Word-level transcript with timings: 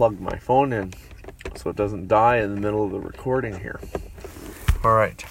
plug 0.00 0.18
my 0.18 0.38
phone 0.38 0.72
in 0.72 0.94
so 1.56 1.68
it 1.68 1.76
doesn't 1.76 2.08
die 2.08 2.38
in 2.38 2.54
the 2.54 2.58
middle 2.58 2.82
of 2.82 2.90
the 2.90 2.98
recording 2.98 3.60
here. 3.60 3.78
All 4.82 4.94
right. 4.94 5.22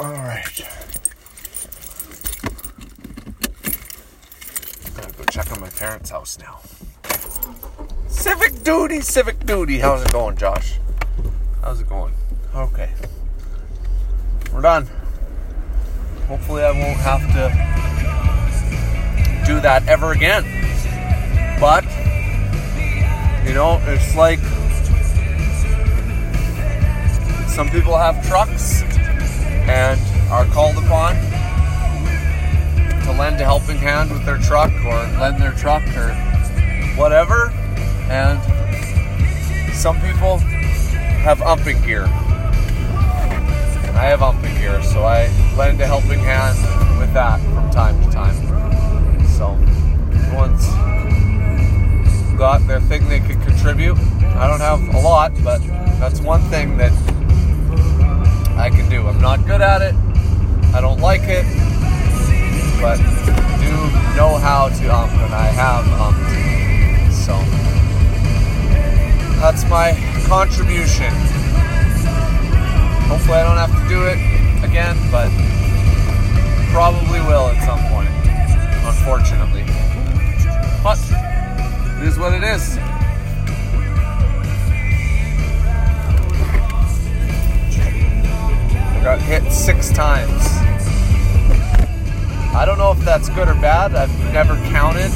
All 0.00 0.10
right. 0.10 0.64
Gotta 4.96 5.12
go 5.12 5.24
check 5.24 5.52
on 5.52 5.60
my 5.60 5.68
parents' 5.68 6.08
house 6.08 6.38
now. 6.38 6.60
Civic 8.08 8.62
duty, 8.62 9.02
civic 9.02 9.44
duty. 9.44 9.80
How's 9.80 10.00
it 10.00 10.12
going, 10.12 10.38
Josh? 10.38 10.78
How's 11.60 11.82
it 11.82 11.88
going? 11.90 12.14
Okay. 12.54 12.88
We're 14.50 14.62
done. 14.62 14.88
Hopefully, 16.26 16.64
I 16.64 16.72
won't 16.72 16.98
have 16.98 17.20
to 17.34 17.65
that 19.60 19.86
ever 19.88 20.12
again. 20.12 20.44
But, 21.60 21.84
you 23.46 23.54
know, 23.54 23.80
it's 23.86 24.14
like 24.14 24.40
some 27.48 27.68
people 27.70 27.96
have 27.96 28.26
trucks 28.26 28.82
and 28.82 30.00
are 30.30 30.44
called 30.46 30.76
upon 30.76 31.14
to 33.04 33.12
lend 33.12 33.40
a 33.40 33.44
helping 33.44 33.78
hand 33.78 34.10
with 34.10 34.24
their 34.24 34.38
truck 34.38 34.72
or 34.84 34.96
lend 35.18 35.40
their 35.40 35.52
truck 35.52 35.82
or 35.96 36.12
whatever. 36.96 37.50
And 38.10 38.40
some 39.74 40.00
people 40.00 40.38
have 40.38 41.40
umping 41.42 41.80
gear. 41.82 42.04
I 43.94 44.04
have 44.04 44.22
umping 44.22 44.54
gear, 44.58 44.82
so 44.82 45.04
I 45.04 45.28
lend 45.56 45.80
a 45.80 45.86
helping 45.86 46.18
hand 46.18 46.58
with 46.98 47.14
that 47.14 47.40
from 47.40 47.70
time 47.70 47.96
to 47.96 48.02
time. 48.02 48.05
Once 50.34 50.66
got 52.36 52.66
their 52.66 52.80
thing 52.80 53.08
they 53.08 53.20
could 53.20 53.40
contribute. 53.42 53.96
I 54.36 54.46
don't 54.46 54.60
have 54.60 54.94
a 54.94 55.00
lot, 55.00 55.32
but 55.42 55.60
that's 55.98 56.20
one 56.20 56.42
thing 56.50 56.76
that 56.76 56.92
I 58.58 58.70
can 58.70 58.88
do. 58.90 59.06
I'm 59.06 59.20
not 59.20 59.46
good 59.46 59.60
at 59.60 59.80
it. 59.80 59.94
I 60.74 60.80
don't 60.80 61.00
like 61.00 61.22
it, 61.24 61.44
but 62.82 62.98
do 63.60 63.72
know 64.16 64.36
how 64.36 64.68
to 64.68 64.94
ump, 64.94 65.12
and 65.12 65.34
I 65.34 65.46
have 65.46 65.84
umped. 65.96 67.12
So 67.12 67.32
that's 69.40 69.64
my 69.70 69.92
contribution. 70.26 71.12
Hopefully, 73.08 73.38
I 73.38 73.44
don't 73.44 73.56
have 73.56 73.72
to 73.72 73.88
do 73.88 74.06
it 74.06 74.18
again, 74.62 74.96
but 75.10 75.30
probably 76.72 77.20
will 77.20 77.48
at 77.48 77.64
some 77.64 77.80
point. 77.88 78.10
Unfortunately, 78.84 79.65
but 80.86 81.00
it 81.98 82.06
is 82.06 82.16
what 82.16 82.32
it 82.32 82.44
is. 82.44 82.78
I 88.94 89.00
got 89.02 89.20
hit 89.20 89.50
six 89.50 89.90
times. 89.90 90.46
I 92.54 92.62
don't 92.64 92.78
know 92.78 92.92
if 92.92 93.00
that's 93.00 93.28
good 93.30 93.48
or 93.48 93.54
bad. 93.54 93.96
I've 93.96 94.16
never 94.32 94.54
counted 94.70 95.10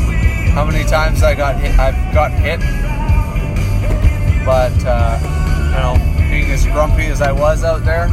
how 0.54 0.64
many 0.64 0.82
times 0.82 1.22
I 1.22 1.36
got 1.36 1.54
hit. 1.60 1.78
I've 1.78 2.12
got 2.12 2.32
hit, 2.32 2.58
but 4.44 4.74
uh, 4.84 5.20
you 5.70 5.82
know, 5.82 5.94
being 6.30 6.50
as 6.50 6.66
grumpy 6.66 7.04
as 7.04 7.22
I 7.22 7.30
was 7.30 7.62
out 7.62 7.84
there. 7.84 8.08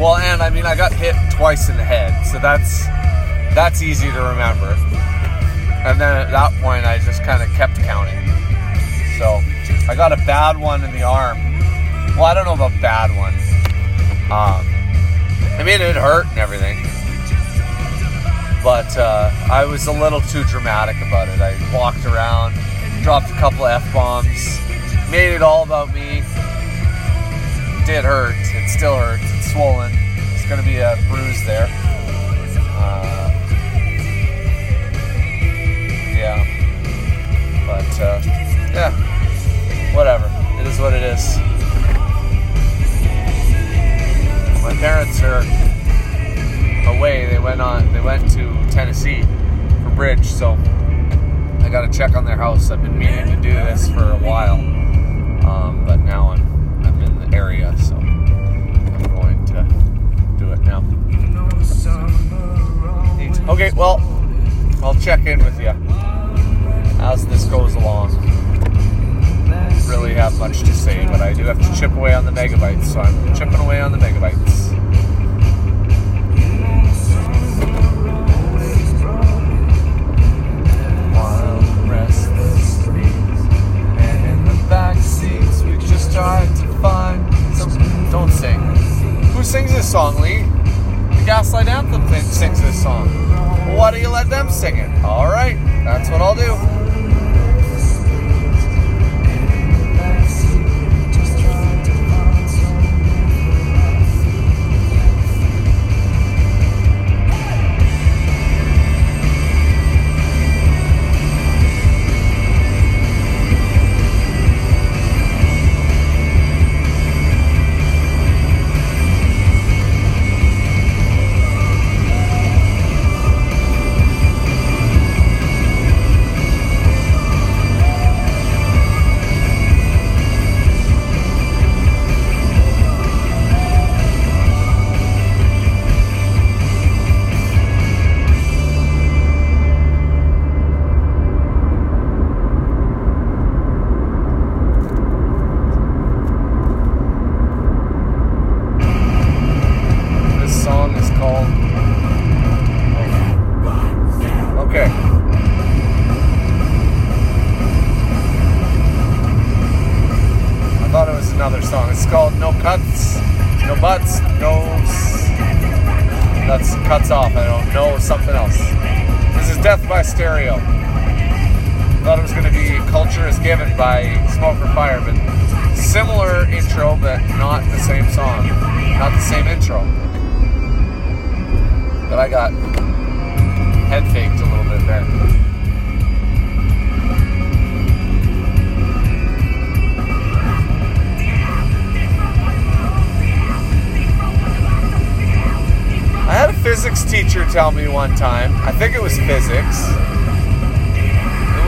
Well, 0.00 0.14
and 0.18 0.40
I 0.40 0.50
mean, 0.50 0.64
I 0.64 0.76
got 0.76 0.92
hit 0.92 1.16
twice 1.32 1.68
in 1.68 1.76
the 1.76 1.82
head, 1.82 2.24
so 2.24 2.38
that's 2.38 2.86
that's 3.54 3.82
easy 3.82 4.10
to 4.10 4.22
remember. 4.22 4.76
And 5.84 6.00
then 6.00 6.16
at 6.16 6.30
that 6.30 6.52
point, 6.62 6.86
I 6.86 6.98
just 6.98 7.22
kind 7.24 7.42
of 7.42 7.48
kept 7.54 7.76
counting. 7.76 8.18
So 9.18 9.40
I 9.88 9.94
got 9.96 10.12
a 10.12 10.16
bad 10.18 10.56
one 10.56 10.84
in 10.84 10.92
the 10.92 11.02
arm. 11.02 11.38
Well, 12.16 12.24
I 12.24 12.34
don't 12.34 12.44
know 12.44 12.54
about 12.54 12.72
bad 12.80 13.10
one. 13.16 13.34
Um, 14.30 14.64
I 15.58 15.62
mean, 15.64 15.80
it 15.80 15.96
hurt 15.96 16.26
and 16.28 16.38
everything. 16.38 16.78
But 18.62 18.96
uh, 18.96 19.30
I 19.50 19.64
was 19.64 19.88
a 19.88 19.92
little 19.92 20.20
too 20.20 20.44
dramatic 20.44 20.96
about 20.98 21.28
it. 21.28 21.40
I 21.40 21.58
walked 21.74 22.06
around, 22.06 22.54
dropped 23.02 23.30
a 23.30 23.34
couple 23.34 23.66
F 23.66 23.82
bombs, 23.92 24.60
made 25.10 25.34
it 25.34 25.42
all 25.42 25.64
about 25.64 25.92
me. 25.92 26.22
It 26.22 27.86
did 27.86 28.04
hurt. 28.04 28.36
It 28.38 28.68
still 28.68 28.96
hurts. 28.96 29.24
It's 29.34 29.52
swollen. 29.52 29.92
It's 30.32 30.48
going 30.48 30.60
to 30.60 30.66
be 30.66 30.78
a 30.78 30.96
bruise 31.08 31.44
there. 31.44 31.66
Yeah. 36.22 37.66
But, 37.66 38.00
uh, 38.00 38.20
yeah. 38.72 38.92
Whatever. 39.94 40.30
It 40.60 40.66
is 40.66 40.78
what 40.78 40.92
it 40.92 41.02
is. 41.02 41.36
My 44.62 44.72
parents 44.78 45.20
are 45.22 45.42
away. 46.96 47.26
They 47.26 47.40
went 47.40 47.60
on. 47.60 47.92
They 47.92 48.00
went 48.00 48.30
to 48.32 48.70
Tennessee 48.70 49.22
for 49.82 49.90
bridge, 49.90 50.24
so 50.24 50.52
I 51.60 51.68
got 51.68 51.90
to 51.90 51.98
check 51.98 52.14
on 52.14 52.24
their 52.24 52.36
house. 52.36 52.70
I've 52.70 52.80
been 52.82 52.96
meaning 52.96 53.26
to 53.26 53.36
do 53.42 53.52
this 53.52 53.88
for 53.88 54.12
a 54.12 54.18
while, 54.18 54.54
um, 54.54 55.84
but 55.84 55.96
now 55.96 56.30
I'm 56.30 56.84
I'm 56.84 57.02
in 57.02 57.30
the 57.30 57.36
area, 57.36 57.76
so 57.78 57.96
I'm 57.96 59.04
going 59.16 59.44
to 59.46 59.64
do 60.38 60.52
it 60.52 60.60
now. 60.60 60.84
Okay, 63.52 63.72
well, 63.74 64.00
I'll 64.84 64.94
check 64.94 65.26
in 65.26 65.44
with 65.44 65.60
you 65.60 66.11
as 67.02 67.26
this 67.26 67.44
goes 67.46 67.74
along. 67.74 68.10
Really 69.88 70.14
have 70.14 70.38
much 70.38 70.60
to 70.60 70.72
say, 70.72 71.04
but 71.06 71.20
I 71.20 71.32
do 71.32 71.44
have 71.44 71.60
to 71.60 71.78
chip 71.78 71.92
away 71.92 72.14
on 72.14 72.24
the 72.24 72.30
megabytes, 72.30 72.84
so 72.84 73.00
I'm 73.00 73.34
chipping 73.34 73.56
away 73.56 73.80
on 73.80 73.90
the 73.90 73.98
megabytes. 73.98 74.72
Wild, 81.12 81.90
restless 81.90 82.86
and 82.86 84.24
in 84.24 84.44
the 84.44 84.54
back 84.68 84.96
seats 84.96 85.62
we 85.62 85.76
just 85.78 86.12
tried 86.12 86.54
to 86.56 86.68
find 86.80 87.34
some. 87.56 87.70
Don't 88.12 88.30
sing. 88.30 88.60
Who 89.34 89.42
sings 89.42 89.72
this 89.72 89.90
song, 89.90 90.20
Lee? 90.20 90.42
The 91.18 91.24
Gaslight 91.26 91.66
Anthem 91.66 92.06
sings 92.22 92.60
this 92.62 92.82
song. 92.82 93.08
Why 93.76 93.90
do 93.90 93.98
you 93.98 94.08
let 94.08 94.30
them 94.30 94.50
sing 94.50 94.76
it? 94.76 95.04
All 95.04 95.26
right, 95.26 95.56
that's 95.84 96.08
what 96.08 96.22
I'll 96.22 96.36
do. 96.36 96.81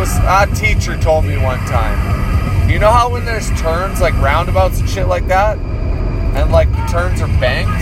Was 0.04 0.18
a 0.52 0.54
teacher 0.54 0.98
told 0.98 1.24
me 1.24 1.38
one 1.38 1.58
time. 1.60 2.68
You 2.68 2.78
know 2.78 2.90
how 2.90 3.08
when 3.08 3.24
there's 3.24 3.48
turns 3.58 4.02
like 4.02 4.12
roundabouts 4.20 4.80
and 4.80 4.88
shit 4.88 5.06
like 5.06 5.26
that, 5.28 5.56
and 5.56 6.52
like 6.52 6.70
the 6.70 6.84
turns 6.90 7.22
are 7.22 7.28
banked, 7.40 7.72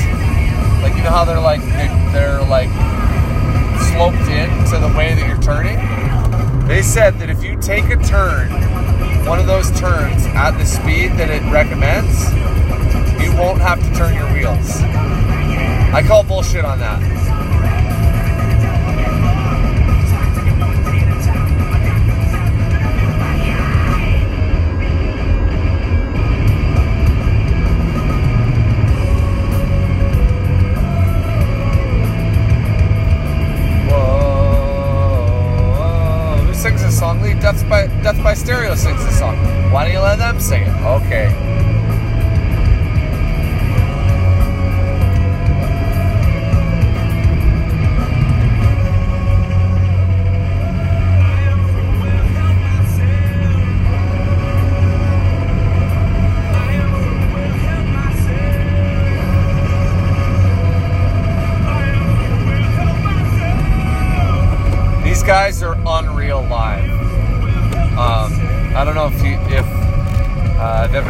like 0.82 0.94
you 0.96 1.02
know 1.02 1.10
how 1.10 1.24
they're 1.24 1.40
like 1.40 1.60
they- 1.62 2.10
they're 2.12 2.42
like 2.42 2.68
sloped 3.90 4.28
in 4.28 4.48
to 4.70 4.78
the 4.78 4.92
way 4.96 5.14
that 5.14 5.26
you're 5.26 5.42
turning. 5.42 5.78
They 6.68 6.82
said 6.82 7.18
that 7.18 7.28
if 7.28 7.42
you 7.42 7.56
take 7.60 7.86
a 7.90 7.96
turn, 7.96 8.50
one 9.26 9.40
of 9.40 9.46
those 9.46 9.70
turns 9.80 10.24
at 10.26 10.52
the 10.52 10.64
speed 10.64 11.12
that 11.18 11.28
it 11.28 11.42
recommends, 11.50 12.22
you 13.20 13.34
won't 13.36 13.60
have 13.60 13.80
to 13.82 13.94
turn 13.98 14.14
your 14.14 14.32
wheels. 14.32 14.80
I 15.92 16.04
call 16.06 16.22
bullshit 16.22 16.64
on 16.64 16.78
that. 16.78 17.00
Death 37.52 37.68
by 37.68 37.86
Death 38.02 38.24
by 38.24 38.32
Stereo 38.32 38.74
sings 38.74 39.04
this 39.04 39.18
song. 39.18 39.36
Why 39.72 39.84
don't 39.84 39.92
you 39.92 40.00
let 40.00 40.16
them 40.16 40.40
sing 40.40 40.62
it? 40.62 40.70
Okay. 40.70 41.61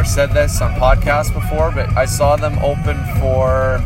Uh, 0.03 0.05
said 0.05 0.33
this 0.33 0.61
on 0.61 0.75
podcasts 0.75 1.33
before, 1.33 1.71
but 1.71 1.89
I 1.97 2.07
saw 2.07 2.35
them 2.35 2.59
open 2.59 2.97
for 3.21 3.79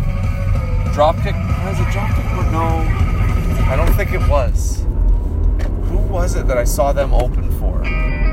Dropkick. 0.95 1.37
Was 1.67 1.79
it 1.79 1.89
Dropkick 1.93 2.39
or 2.39 2.51
no? 2.51 2.67
I 3.71 3.77
don't 3.77 3.93
think 3.95 4.15
it 4.15 4.27
was. 4.27 4.87
Who 5.91 5.99
was 5.99 6.35
it 6.35 6.49
that 6.49 6.57
I 6.57 6.65
saw 6.65 6.93
them 6.93 7.13
open 7.13 7.53
for? 7.61 7.81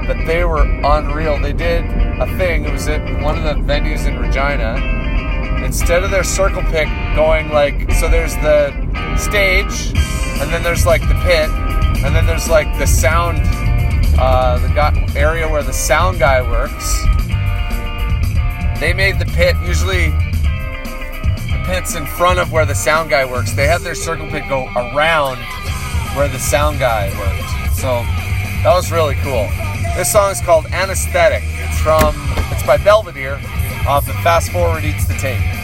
But 0.08 0.26
they 0.26 0.46
were 0.46 0.62
unreal. 0.62 1.42
They 1.42 1.52
did 1.52 1.84
a 2.22 2.38
thing. 2.38 2.64
It 2.64 2.72
was 2.72 2.88
at 2.88 3.02
one 3.22 3.38
of 3.38 3.44
the 3.44 3.62
venues 3.62 4.08
in 4.08 4.18
Regina. 4.18 4.78
Instead 5.66 6.06
of 6.06 6.12
their 6.12 6.24
circle 6.24 6.62
pit 6.64 6.88
going 7.16 7.50
like 7.50 7.92
so, 7.92 8.08
there's 8.08 8.36
the 8.36 8.72
stage, 9.18 9.92
and 10.42 10.50
then 10.54 10.64
there's 10.64 10.86
like 10.86 11.02
the 11.02 11.20
pit, 11.26 11.50
and 12.06 12.16
then 12.16 12.26
there's 12.26 12.48
like 12.48 12.78
the 12.80 12.88
sound, 12.88 13.40
uh, 14.18 14.58
the 14.60 14.74
guy, 14.74 15.06
area 15.18 15.50
where 15.50 15.64
the 15.64 15.74
sound 15.74 16.18
guy 16.18 16.42
works. 16.42 17.06
They 18.84 18.92
made 18.94 19.18
the 19.18 19.26
pit 19.28 19.56
usually 19.66 20.10
the 20.10 21.64
pit's 21.66 21.96
in 21.96 22.06
front 22.06 22.40
of 22.40 22.52
where 22.52 22.66
the 22.66 22.76
sound 22.76 23.10
guy 23.10 23.24
works. 23.24 23.54
They 23.54 23.66
had 23.66 23.80
their 23.80 23.96
circle 23.96 24.28
pit 24.28 24.44
go 24.50 24.66
around 24.76 25.38
where 26.18 26.28
the 26.28 26.38
sound 26.38 26.80
guy 26.80 27.08
worked. 27.18 27.78
So 27.78 28.04
that 28.62 28.74
was 28.76 28.92
really 28.92 29.16
cool. 29.24 29.48
This 29.96 30.12
song 30.12 30.32
is 30.32 30.42
called 30.42 30.66
Anesthetic. 30.74 31.44
It's 31.46 31.80
from 31.80 32.14
it's 32.52 32.64
by 32.64 32.76
Belvedere 32.76 33.40
off 33.88 34.06
the 34.06 34.12
Fast 34.16 34.52
Forward 34.52 34.84
Eats 34.84 35.08
the 35.08 35.14
Tape. 35.14 35.63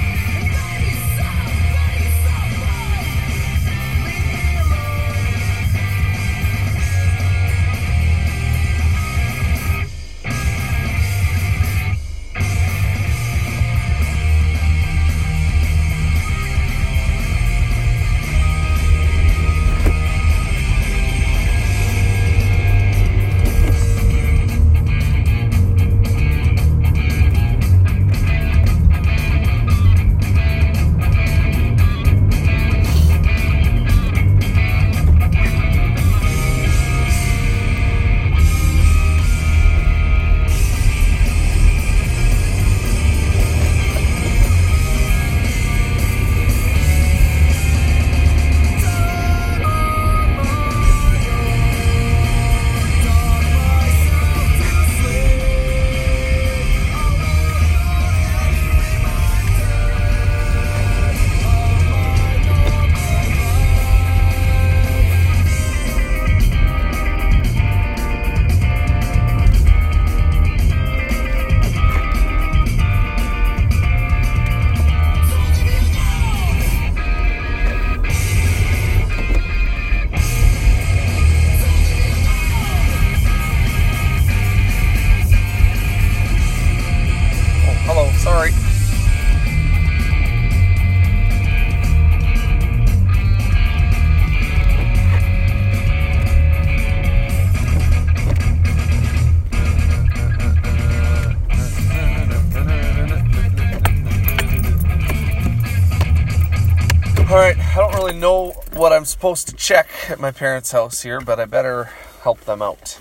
What 108.80 108.94
I'm 108.94 109.04
supposed 109.04 109.50
to 109.50 109.56
check 109.56 109.90
at 110.10 110.22
my 110.22 110.32
parents' 110.32 110.72
house 110.72 111.02
here, 111.02 111.20
but 111.20 111.38
I 111.38 111.44
better 111.44 111.90
help 112.22 112.40
them 112.42 112.62
out. 112.62 112.98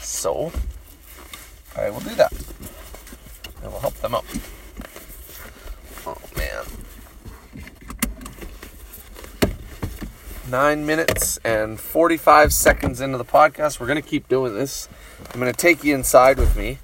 So, 0.00 0.50
I 1.76 1.90
will 1.90 2.00
do 2.00 2.14
that. 2.14 2.32
I 3.62 3.68
will 3.68 3.80
help 3.80 3.94
them 3.96 4.14
out. 4.14 4.24
Oh 6.06 6.16
man. 6.38 6.64
Nine 10.50 10.86
minutes 10.86 11.38
and 11.44 11.78
45 11.78 12.54
seconds 12.54 13.02
into 13.02 13.18
the 13.18 13.26
podcast. 13.26 13.78
We're 13.78 13.86
going 13.86 14.02
to 14.02 14.08
keep 14.08 14.26
doing 14.26 14.54
this. 14.54 14.88
I'm 15.34 15.38
going 15.38 15.52
to 15.52 15.58
take 15.58 15.84
you 15.84 15.94
inside 15.94 16.38
with 16.38 16.56
me 16.56 16.78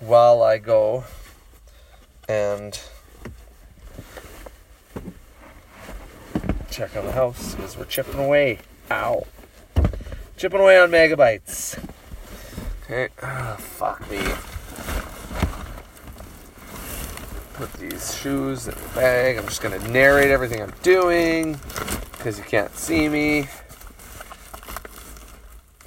while 0.00 0.42
I 0.42 0.58
go 0.58 1.04
and 2.28 2.78
check 6.76 6.94
on 6.94 7.06
the 7.06 7.12
house 7.12 7.54
because 7.54 7.78
we're 7.78 7.86
chipping 7.86 8.20
away. 8.20 8.58
Ow. 8.90 9.26
Chipping 10.36 10.60
away 10.60 10.78
on 10.78 10.90
megabytes. 10.90 11.82
Okay. 12.84 13.08
Ah, 13.22 13.56
fuck 13.58 14.10
me. 14.10 14.20
put 17.54 17.72
these 17.74 18.14
shoes 18.14 18.68
in 18.68 18.74
the 18.74 18.88
bag. 18.94 19.38
I'm 19.38 19.46
just 19.46 19.62
gonna 19.62 19.78
narrate 19.88 20.30
everything 20.30 20.60
I'm 20.60 20.74
doing 20.82 21.58
because 22.12 22.36
you 22.36 22.44
can't 22.44 22.76
see 22.76 23.08
me. 23.08 23.48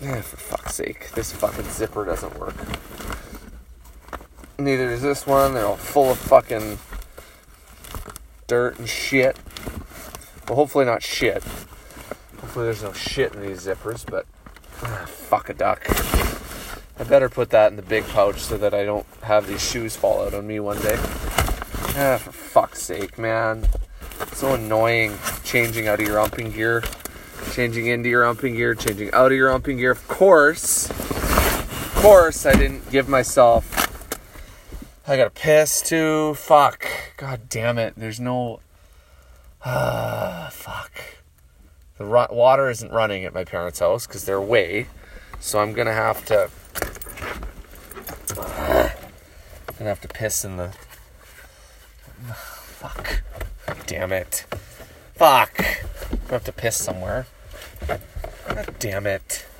Eh, 0.02 0.22
for 0.22 0.38
fuck's 0.38 0.74
sake, 0.74 1.12
this 1.12 1.32
fucking 1.32 1.70
zipper 1.70 2.04
doesn't 2.06 2.40
work. 2.40 2.56
Neither 4.58 4.90
is 4.90 5.04
this 5.04 5.28
one. 5.28 5.54
They're 5.54 5.68
all 5.68 5.78
full 5.78 6.10
of 6.10 6.18
fucking 6.18 6.80
dirt 8.48 8.80
and 8.80 8.90
shit. 8.90 9.38
Well, 10.50 10.56
hopefully 10.56 10.86
not 10.86 11.04
shit. 11.04 11.44
Hopefully 11.44 12.66
there's 12.66 12.82
no 12.82 12.92
shit 12.92 13.36
in 13.36 13.42
these 13.42 13.68
zippers, 13.68 14.04
but 14.04 14.26
ah, 14.82 15.06
fuck 15.06 15.48
a 15.50 15.54
duck. 15.54 15.86
I 17.00 17.04
better 17.04 17.30
put 17.30 17.52
that 17.52 17.70
in 17.70 17.76
the 17.76 17.84
big 17.84 18.04
pouch 18.08 18.40
so 18.40 18.58
that 18.58 18.74
I 18.74 18.84
don't 18.84 19.06
have 19.22 19.46
these 19.46 19.62
shoes 19.62 19.96
fall 19.96 20.26
out 20.26 20.34
on 20.34 20.48
me 20.48 20.60
one 20.60 20.82
day. 20.82 20.96
Ah, 20.98 22.20
for 22.20 22.32
fuck's 22.32 22.82
sake, 22.82 23.20
man. 23.20 23.68
So 24.34 24.56
annoying 24.56 25.18
changing 25.44 25.88
out 25.88 26.00
of 26.00 26.08
your 26.08 26.20
umping 26.20 26.52
gear, 26.52 26.84
changing 27.52 27.86
into 27.86 28.10
your 28.10 28.24
umping 28.24 28.56
gear, 28.56 28.74
changing 28.74 29.12
out 29.14 29.32
of 29.32 29.38
your 29.38 29.52
umping 29.52 29.78
gear. 29.78 29.92
Of 29.92 30.08
course, 30.08 30.90
of 30.90 31.94
course, 31.98 32.48
I 32.48 32.54
didn't 32.54 32.90
give 32.90 33.08
myself. 33.08 33.76
I 35.08 35.16
got 35.16 35.28
a 35.28 35.30
piss 35.30 35.84
too. 35.84 36.34
Fuck. 36.34 36.88
God 37.18 37.50
damn 37.50 37.78
it. 37.78 37.94
There's 37.96 38.20
no. 38.20 38.62
Ah, 39.66 40.50
fuck. 40.52 40.92
The 41.98 42.06
ru- 42.06 42.28
water 42.32 42.70
isn't 42.70 42.92
running 42.92 43.26
at 43.26 43.34
my 43.34 43.44
parents' 43.44 43.80
house 43.80 44.08
because 44.08 44.24
they're 44.26 44.38
away. 44.38 44.88
So 45.40 45.60
I'm 45.60 45.74
gonna 45.74 45.94
have 45.94 46.24
to. 46.26 46.50
Gonna 49.78 49.90
have 49.92 50.02
to 50.02 50.08
piss 50.10 50.44
in 50.44 50.58
the. 50.58 50.74
Fuck. 52.34 53.22
Damn 53.86 54.12
it. 54.12 54.46
Fuck. 55.16 55.60
I'm 56.12 56.18
gonna 56.18 56.32
have 56.34 56.44
to 56.46 56.52
piss 56.52 56.76
somewhere. 56.78 57.28
God 57.88 58.76
damn 58.80 59.08
it. 59.08 59.46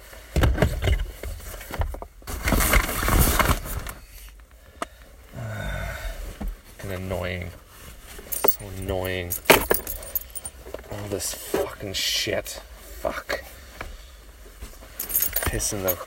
And 6.82 6.92
annoying. 6.94 7.52
So 8.46 8.66
annoying. 8.78 9.32
All 11.02 11.08
this 11.08 11.34
fucking 11.34 11.94
shit. 11.94 12.62
Fuck. 13.00 13.44
Piss 15.46 15.72
in 15.72 15.84
the 15.84 15.98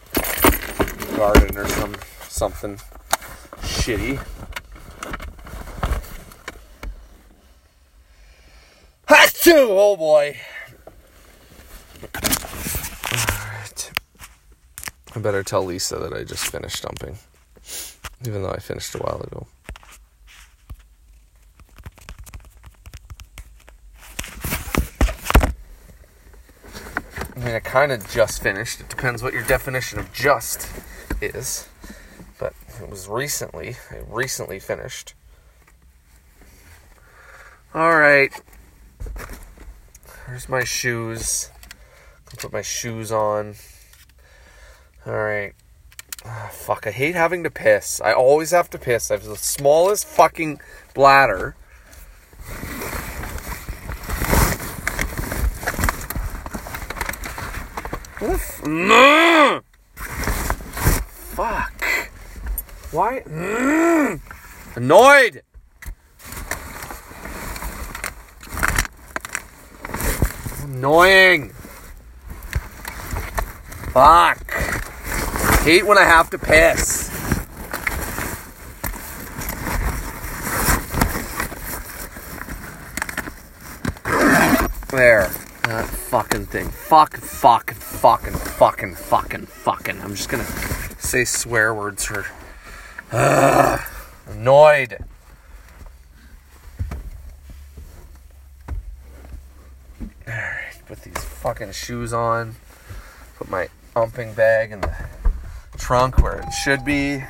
garden 1.16 1.56
or 1.56 1.66
some 1.66 1.96
something 2.28 2.76
shitty. 3.62 4.18
Achoo! 9.08 9.66
Oh 9.70 9.96
boy. 9.96 10.36
Alright. 12.14 13.92
I 15.14 15.18
better 15.20 15.42
tell 15.42 15.64
Lisa 15.64 15.96
that 15.98 16.12
I 16.12 16.24
just 16.24 16.46
finished 16.48 16.82
dumping. 16.82 17.18
Even 18.26 18.42
though 18.42 18.50
I 18.50 18.58
finished 18.58 18.94
a 18.94 18.98
while 18.98 19.22
ago. 19.22 19.46
Mean, 27.52 27.62
I 27.64 27.68
kind 27.68 27.92
of 27.92 28.08
just 28.10 28.42
finished. 28.42 28.80
It 28.80 28.88
depends 28.88 29.22
what 29.22 29.34
your 29.34 29.44
definition 29.44 29.98
of 29.98 30.12
just 30.12 30.68
is. 31.20 31.68
But 32.38 32.54
it 32.80 32.88
was 32.88 33.08
recently. 33.08 33.76
I 33.90 34.00
recently 34.08 34.58
finished. 34.58 35.14
All 37.74 37.96
right. 37.96 38.32
Here's 40.26 40.48
my 40.48 40.64
shoes. 40.64 41.50
I'll 42.28 42.36
put 42.38 42.52
my 42.52 42.62
shoes 42.62 43.12
on. 43.12 43.54
All 45.06 45.12
right. 45.12 45.52
Ah, 46.24 46.50
fuck, 46.52 46.86
I 46.86 46.90
hate 46.92 47.16
having 47.16 47.42
to 47.42 47.50
piss. 47.50 48.00
I 48.00 48.12
always 48.12 48.52
have 48.52 48.70
to 48.70 48.78
piss. 48.78 49.10
I 49.10 49.14
have 49.14 49.24
the 49.24 49.36
smallest 49.36 50.06
fucking 50.06 50.60
bladder. 50.94 51.56
Mm. 58.22 59.62
Fuck. 61.34 61.84
Why? 62.92 63.22
Annoyed. 64.76 65.42
Annoying. 70.62 71.52
Fuck. 73.92 74.52
Hate 75.62 75.84
when 75.84 75.98
I 75.98 76.04
have 76.04 76.30
to 76.30 76.38
piss. 76.38 77.08
There. 84.90 85.28
Fucking 86.12 86.44
thing. 86.44 86.68
Fuck, 86.68 87.16
fuck, 87.16 87.72
fucking, 87.72 88.34
fucking, 88.34 88.94
fucking, 88.96 89.46
fucking. 89.46 89.98
I'm 90.02 90.14
just 90.14 90.28
gonna 90.28 90.44
say 90.98 91.24
swear 91.24 91.74
words 91.74 92.04
for. 92.04 92.26
Ugh. 93.12 93.80
Annoyed. 94.26 94.98
Alright, 100.28 100.82
put 100.86 101.00
these 101.00 101.16
fucking 101.16 101.72
shoes 101.72 102.12
on. 102.12 102.56
Put 103.38 103.48
my 103.48 103.70
umping 103.96 104.34
bag 104.34 104.70
in 104.72 104.82
the 104.82 104.94
trunk 105.78 106.18
where 106.18 106.40
it 106.40 106.52
should 106.52 106.84
be. 106.84 107.22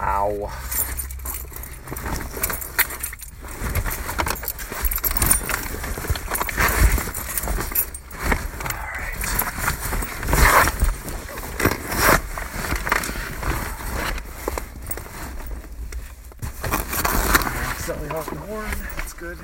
Ow. 0.00 0.50
accidentally 17.88 18.10
off 18.16 18.30
the 18.30 18.36
horn. 18.36 18.70
That's 18.96 19.12
good. 19.14 19.38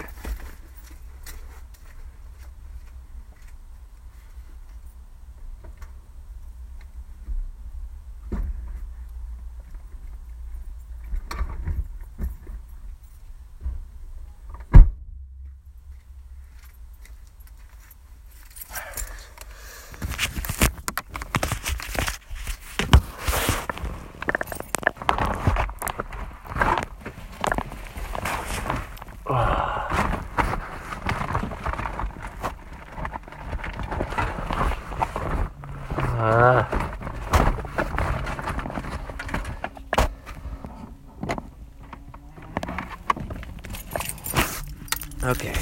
Ah. 36.26 36.84
Okay. 45.24 45.54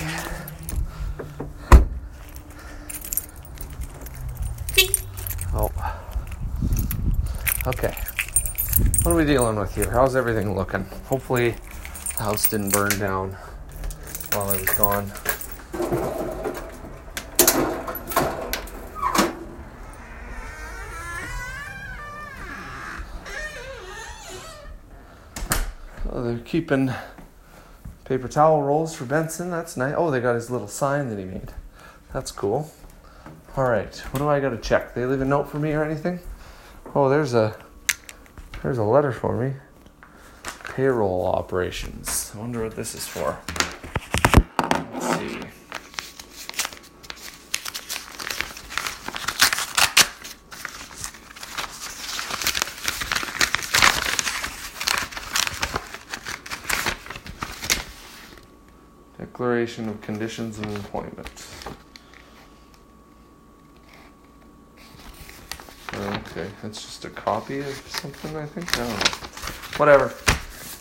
Oh. 5.54 5.70
Okay. 7.68 7.96
What 9.02 9.12
are 9.12 9.14
we 9.14 9.24
dealing 9.24 9.54
with 9.54 9.72
here? 9.72 9.88
How's 9.88 10.16
everything 10.16 10.56
looking? 10.56 10.84
Hopefully, 11.04 11.54
the 12.16 12.22
house 12.24 12.48
didn't 12.48 12.72
burn 12.72 12.98
down 12.98 13.36
while 14.32 14.50
I 14.50 14.56
was 14.56 14.64
gone. 14.70 15.12
Oh, 26.10 26.22
they're 26.24 26.38
keeping 26.40 26.92
Paper 28.12 28.28
towel 28.28 28.60
rolls 28.60 28.94
for 28.94 29.06
Benson. 29.06 29.50
That's 29.50 29.74
nice. 29.74 29.94
Oh, 29.96 30.10
they 30.10 30.20
got 30.20 30.34
his 30.34 30.50
little 30.50 30.68
sign 30.68 31.08
that 31.08 31.18
he 31.18 31.24
made. 31.24 31.50
That's 32.12 32.30
cool. 32.30 32.70
All 33.56 33.64
right. 33.64 33.96
What 34.10 34.18
do 34.18 34.28
I 34.28 34.38
got 34.38 34.50
to 34.50 34.58
check? 34.58 34.92
They 34.92 35.06
leave 35.06 35.22
a 35.22 35.24
note 35.24 35.48
for 35.48 35.58
me 35.58 35.72
or 35.72 35.82
anything? 35.82 36.20
Oh, 36.94 37.08
there's 37.08 37.32
a 37.32 37.56
there's 38.62 38.76
a 38.76 38.82
letter 38.82 39.12
for 39.12 39.34
me. 39.34 39.54
Payroll 40.74 41.24
operations. 41.24 42.32
I 42.34 42.38
wonder 42.40 42.62
what 42.62 42.76
this 42.76 42.94
is 42.94 43.08
for. 43.08 43.38
Let's 44.92 45.16
see. 45.16 45.40
Of 59.78 60.02
conditions 60.02 60.58
of 60.58 60.66
employment. 60.66 61.46
Okay, 65.94 66.50
that's 66.62 66.82
just 66.82 67.06
a 67.06 67.08
copy 67.08 67.60
of 67.60 67.74
something, 67.88 68.36
I 68.36 68.44
think. 68.44 68.70
I 68.78 68.80
don't 68.80 68.88
know. 68.90 69.78
Whatever. 69.78 70.12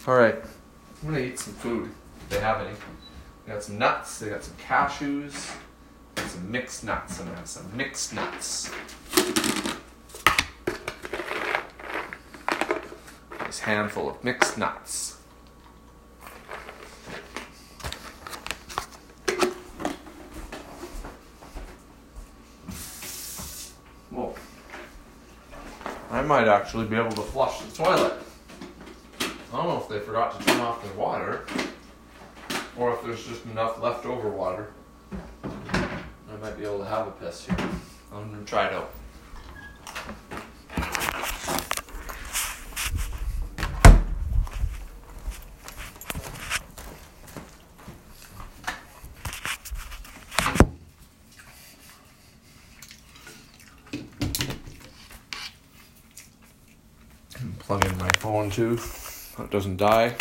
All 0.07 0.17
right, 0.17 0.35
I'm 0.35 1.09
gonna 1.09 1.23
eat 1.23 1.39
some 1.39 1.53
food. 1.53 1.89
If 2.23 2.29
they 2.31 2.39
have 2.41 2.59
any. 2.59 2.75
They 3.45 3.53
got 3.53 3.63
some 3.63 3.77
nuts. 3.77 4.19
They 4.19 4.29
got 4.29 4.43
some 4.43 4.57
cashews. 4.57 5.55
Got 6.15 6.27
some 6.27 6.51
mixed 6.51 6.83
nuts. 6.83 7.21
I'm 7.21 7.27
gonna 7.27 7.37
have 7.37 7.47
some 7.47 7.77
mixed 7.77 8.13
nuts. 8.13 8.71
Nice 13.39 13.59
handful 13.59 14.09
of 14.09 14.21
mixed 14.21 14.57
nuts. 14.57 15.17
Whoa. 24.11 24.35
I 26.09 26.20
might 26.31 26.47
actually 26.47 26.85
be 26.85 26.95
able 26.95 27.11
to 27.11 27.19
flush 27.19 27.59
the 27.59 27.75
toilet. 27.75 28.13
I 29.19 29.57
don't 29.57 29.67
know 29.67 29.81
if 29.81 29.89
they 29.89 29.99
forgot 29.99 30.39
to 30.39 30.45
turn 30.45 30.61
off 30.61 30.81
the 30.81 30.97
water 30.97 31.45
or 32.77 32.93
if 32.93 33.03
there's 33.03 33.27
just 33.27 33.43
enough 33.47 33.81
leftover 33.81 34.29
water. 34.29 34.71
I 35.43 36.37
might 36.41 36.57
be 36.57 36.63
able 36.63 36.79
to 36.79 36.85
have 36.85 37.07
a 37.07 37.11
piss 37.11 37.47
here. 37.47 37.57
I'm 38.13 38.31
gonna 38.31 38.45
try 38.45 38.67
it 38.67 38.73
out. 38.73 38.93
And 57.39 57.57
plug 57.57 57.83
too, 58.49 58.79
it 59.37 59.51
doesn't 59.51 59.77
die. 59.77 60.15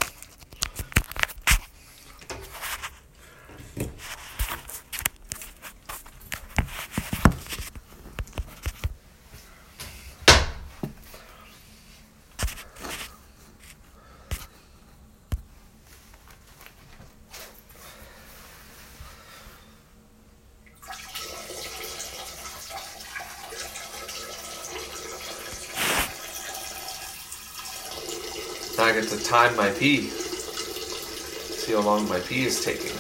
Time 29.30 29.54
my 29.54 29.70
pee. 29.70 30.08
See 30.08 31.72
how 31.72 31.82
long 31.82 32.08
my 32.08 32.18
pee 32.18 32.46
is 32.46 32.64
taking. 32.64 32.90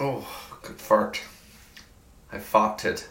Oh, 0.00 0.26
good 0.62 0.80
fart. 0.80 1.20
I 2.32 2.38
farted. 2.38 3.06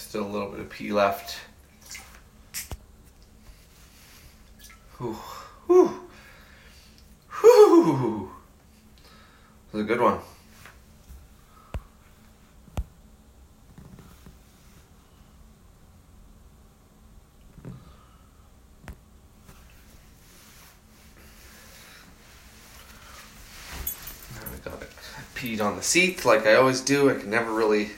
Still 0.00 0.26
a 0.26 0.26
little 0.26 0.48
bit 0.50 0.58
of 0.58 0.68
pee 0.68 0.92
left. 0.92 1.38
Whew. 4.98 5.12
Whew. 5.68 6.08
Whew. 7.40 8.30
It 9.68 9.76
was 9.76 9.82
a 9.82 9.86
good 9.86 10.00
one. 10.00 10.18
Peed 25.36 25.60
on 25.60 25.76
the 25.76 25.82
seat 25.82 26.24
like 26.24 26.46
I 26.46 26.54
always 26.54 26.80
do. 26.80 27.08
I 27.08 27.14
can 27.14 27.30
never 27.30 27.52
really 27.52 27.90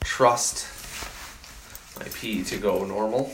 trust 0.00 0.69
to 2.20 2.58
go 2.58 2.84
normal. 2.84 3.32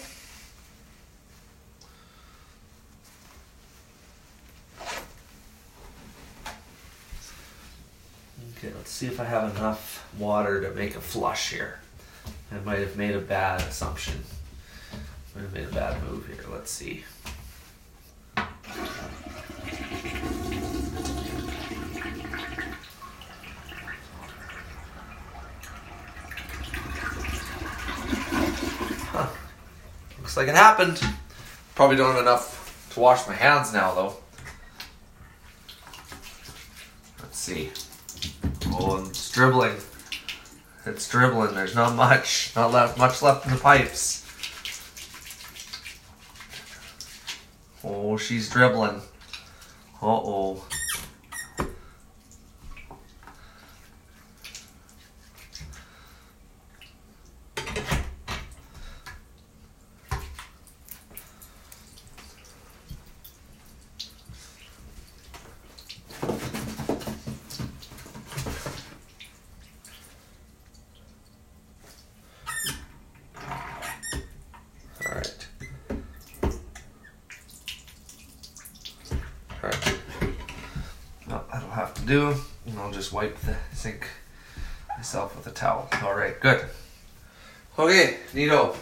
Okay, 8.57 8.73
let's 8.77 8.91
see 8.93 9.09
if 9.09 9.19
I 9.19 9.25
have 9.25 9.57
enough 9.57 10.09
water 10.17 10.61
to 10.63 10.71
make 10.71 10.95
a 10.95 11.01
flush 11.01 11.51
here. 11.51 11.81
I 12.53 12.61
might 12.61 12.79
have 12.79 12.97
made 12.97 13.17
a 13.17 13.21
bad 13.21 13.61
assumption. 13.63 14.23
I 14.93 14.97
Might 15.35 15.43
have 15.43 15.53
made 15.53 15.65
a 15.65 15.75
bad 15.75 16.03
move 16.05 16.29
here. 16.29 16.45
Let's 16.49 16.71
see. 16.71 17.05
Like 30.47 30.55
it 30.55 30.59
happened. 30.59 31.03
Probably 31.75 31.97
don't 31.97 32.13
have 32.13 32.23
enough 32.23 32.91
to 32.95 33.01
wash 33.01 33.27
my 33.27 33.35
hands 33.35 33.73
now, 33.73 33.95
though. 33.95 34.17
Let's 37.21 37.39
see. 37.39 37.71
Oh, 38.67 39.05
it's 39.09 39.31
dribbling. 39.31 39.77
It's 40.85 41.09
dribbling. 41.09 41.55
There's 41.55 41.75
not 41.75 41.97
much. 41.97 42.53
Not 42.55 42.73
left 42.73 42.97
much 42.97 43.23
left 43.23 43.47
in 43.47 43.53
the 43.53 43.59
pipes. 43.59 44.23
Oh, 47.83 48.17
she's 48.17 48.49
dribbling. 48.49 49.01
Uh 50.01 50.07
oh. 50.07 50.63
All 75.09 75.15
right. 75.15 75.47
Do, 82.07 82.35
and 82.67 82.79
I'll 82.79 82.93
just 82.93 83.13
wipe 83.13 83.37
the 83.41 83.57
sink 83.73 84.07
myself 84.97 85.37
with 85.37 85.47
a 85.47 85.51
towel. 85.51 85.89
All 86.03 86.15
right, 86.15 86.39
good. 86.41 86.65
Okay, 87.79 88.19
neato. 88.33 88.77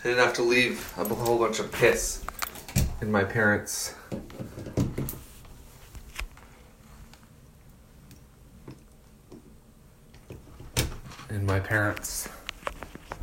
I 0.00 0.02
didn't 0.02 0.24
have 0.24 0.34
to 0.34 0.42
leave 0.42 0.92
a 0.98 1.04
whole 1.04 1.38
bunch 1.38 1.58
of 1.58 1.72
piss 1.72 2.22
in 3.00 3.10
my 3.10 3.24
parents' 3.24 3.94
in 11.30 11.44
my 11.44 11.58
parents' 11.58 12.28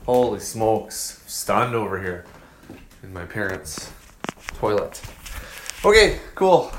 holy 0.06 0.40
smokes 0.40 1.24
stunned 1.28 1.76
over 1.76 2.02
here 2.02 2.26
in 3.04 3.14
my 3.14 3.26
parents' 3.26 3.92
toilet. 4.58 5.02
Okay, 5.86 6.20
cool. 6.36 6.72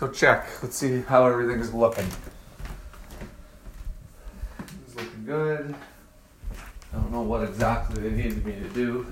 Go 0.00 0.08
check. 0.08 0.46
Let's 0.62 0.76
see 0.76 1.02
how 1.02 1.26
everything's 1.26 1.74
looking. 1.74 2.06
It's 4.86 4.96
looking 4.96 5.26
good. 5.26 5.74
I 6.90 6.96
don't 6.96 7.12
know 7.12 7.20
what 7.20 7.42
exactly 7.42 8.00
they 8.00 8.16
needed 8.16 8.42
me 8.46 8.52
to 8.54 8.68
do. 8.70 9.06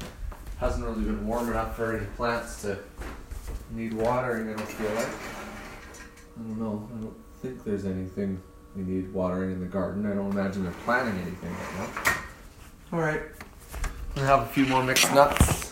Hasn't 0.59 0.87
really 0.87 1.03
been 1.03 1.27
warm 1.27 1.51
enough 1.51 1.77
for 1.77 1.95
any 1.95 2.07
plants 2.17 2.63
to 2.63 2.79
need 3.73 3.93
watering, 3.93 4.49
I 4.49 4.57
don't 4.57 4.67
feel 4.67 4.91
like. 4.95 5.09
I 5.09 6.43
don't 6.43 6.59
know. 6.59 6.89
I 6.97 7.03
don't 7.03 7.17
think 7.43 7.65
there's 7.65 7.85
anything 7.85 8.41
we 8.75 8.83
need 8.83 9.13
watering 9.13 9.53
in 9.53 9.61
the 9.61 9.67
garden. 9.67 10.11
I 10.11 10.15
don't 10.15 10.33
imagine 10.33 10.63
they're 10.63 10.73
planting 10.87 11.21
anything 11.21 11.53
right 11.53 11.75
now. 12.07 12.97
Alright. 12.97 13.23
I'm 14.17 14.23
have 14.23 14.41
a 14.41 14.47
few 14.47 14.65
more 14.65 14.83
mixed 14.83 15.13
nuts. 15.13 15.69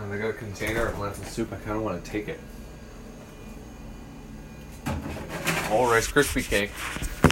And 0.00 0.12
I 0.14 0.18
got 0.18 0.30
a 0.30 0.32
container 0.58 0.86
of 0.86 0.98
lentil 0.98 1.24
soup. 1.24 1.52
I 1.52 1.56
kind 1.56 1.76
of 1.76 1.82
want 1.82 2.04
to 2.04 2.10
take 2.10 2.26
it. 2.28 2.40
Oh, 5.70 5.88
Rice 5.88 6.08
Krispie 6.08 6.42
cake. 6.42 6.72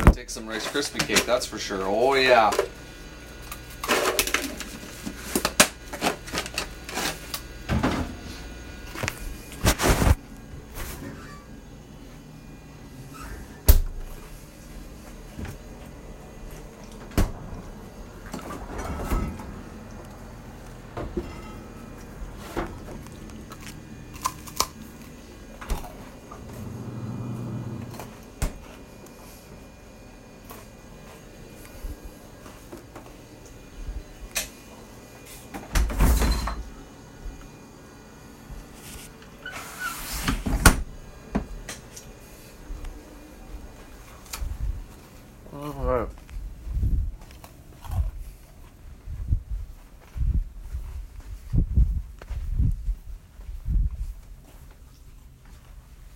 I'll 0.06 0.12
take 0.12 0.30
some 0.30 0.46
Rice 0.46 0.66
Krispie 0.68 1.04
cake, 1.04 1.24
that's 1.24 1.46
for 1.46 1.58
sure. 1.58 1.82
Oh, 1.82 2.14
yeah. 2.14 2.52
All 45.56 45.84
right. 45.84 46.08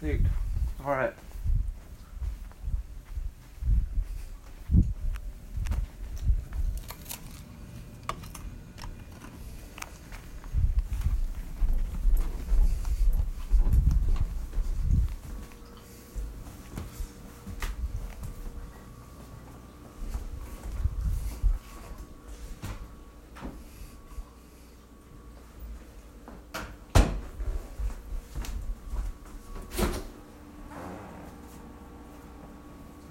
Neat. 0.03 0.21
All 0.85 0.93
right. 0.93 1.15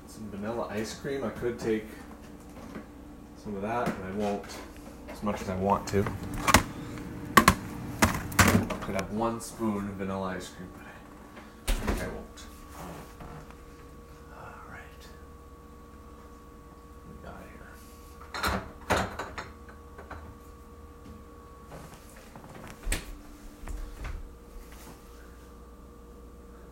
Some 0.09 0.27
vanilla 0.31 0.67
ice 0.71 0.95
cream. 0.95 1.23
I 1.23 1.29
could 1.29 1.59
take 1.59 1.85
some 3.43 3.55
of 3.55 3.61
that, 3.61 3.85
but 3.85 4.07
I 4.07 4.11
won't 4.15 4.43
as 5.07 5.21
much 5.21 5.39
as 5.39 5.49
I 5.49 5.55
want 5.55 5.87
to. 5.89 6.03
I 7.37 8.77
could 8.81 8.95
have 8.95 9.11
one 9.11 9.39
spoon 9.39 9.87
of 9.87 9.93
vanilla 9.93 10.29
ice 10.29 10.47
cream, 10.47 10.67
but 10.73 10.87
I 11.67 11.73
think 11.85 12.01
I 12.01 12.07
won't. 12.07 12.41
Alright. 14.33 15.07
Got 17.23 17.43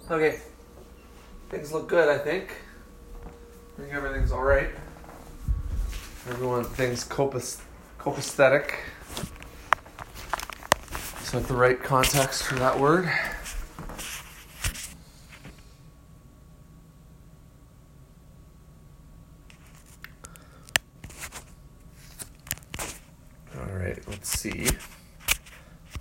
here. 0.10 0.18
Okay. 0.18 0.40
Things 1.50 1.72
look 1.72 1.88
good, 1.88 2.10
I 2.10 2.18
think. 2.18 2.64
Thinks 6.78 7.04
copus, 7.04 7.60
copaesthetic. 7.98 8.76
Is 11.24 11.32
that 11.32 11.48
the 11.48 11.56
right 11.56 11.82
context 11.82 12.44
for 12.44 12.54
that 12.54 12.80
word? 12.80 13.10
Alright, 23.58 24.08
let's 24.08 24.30
see. 24.30 24.68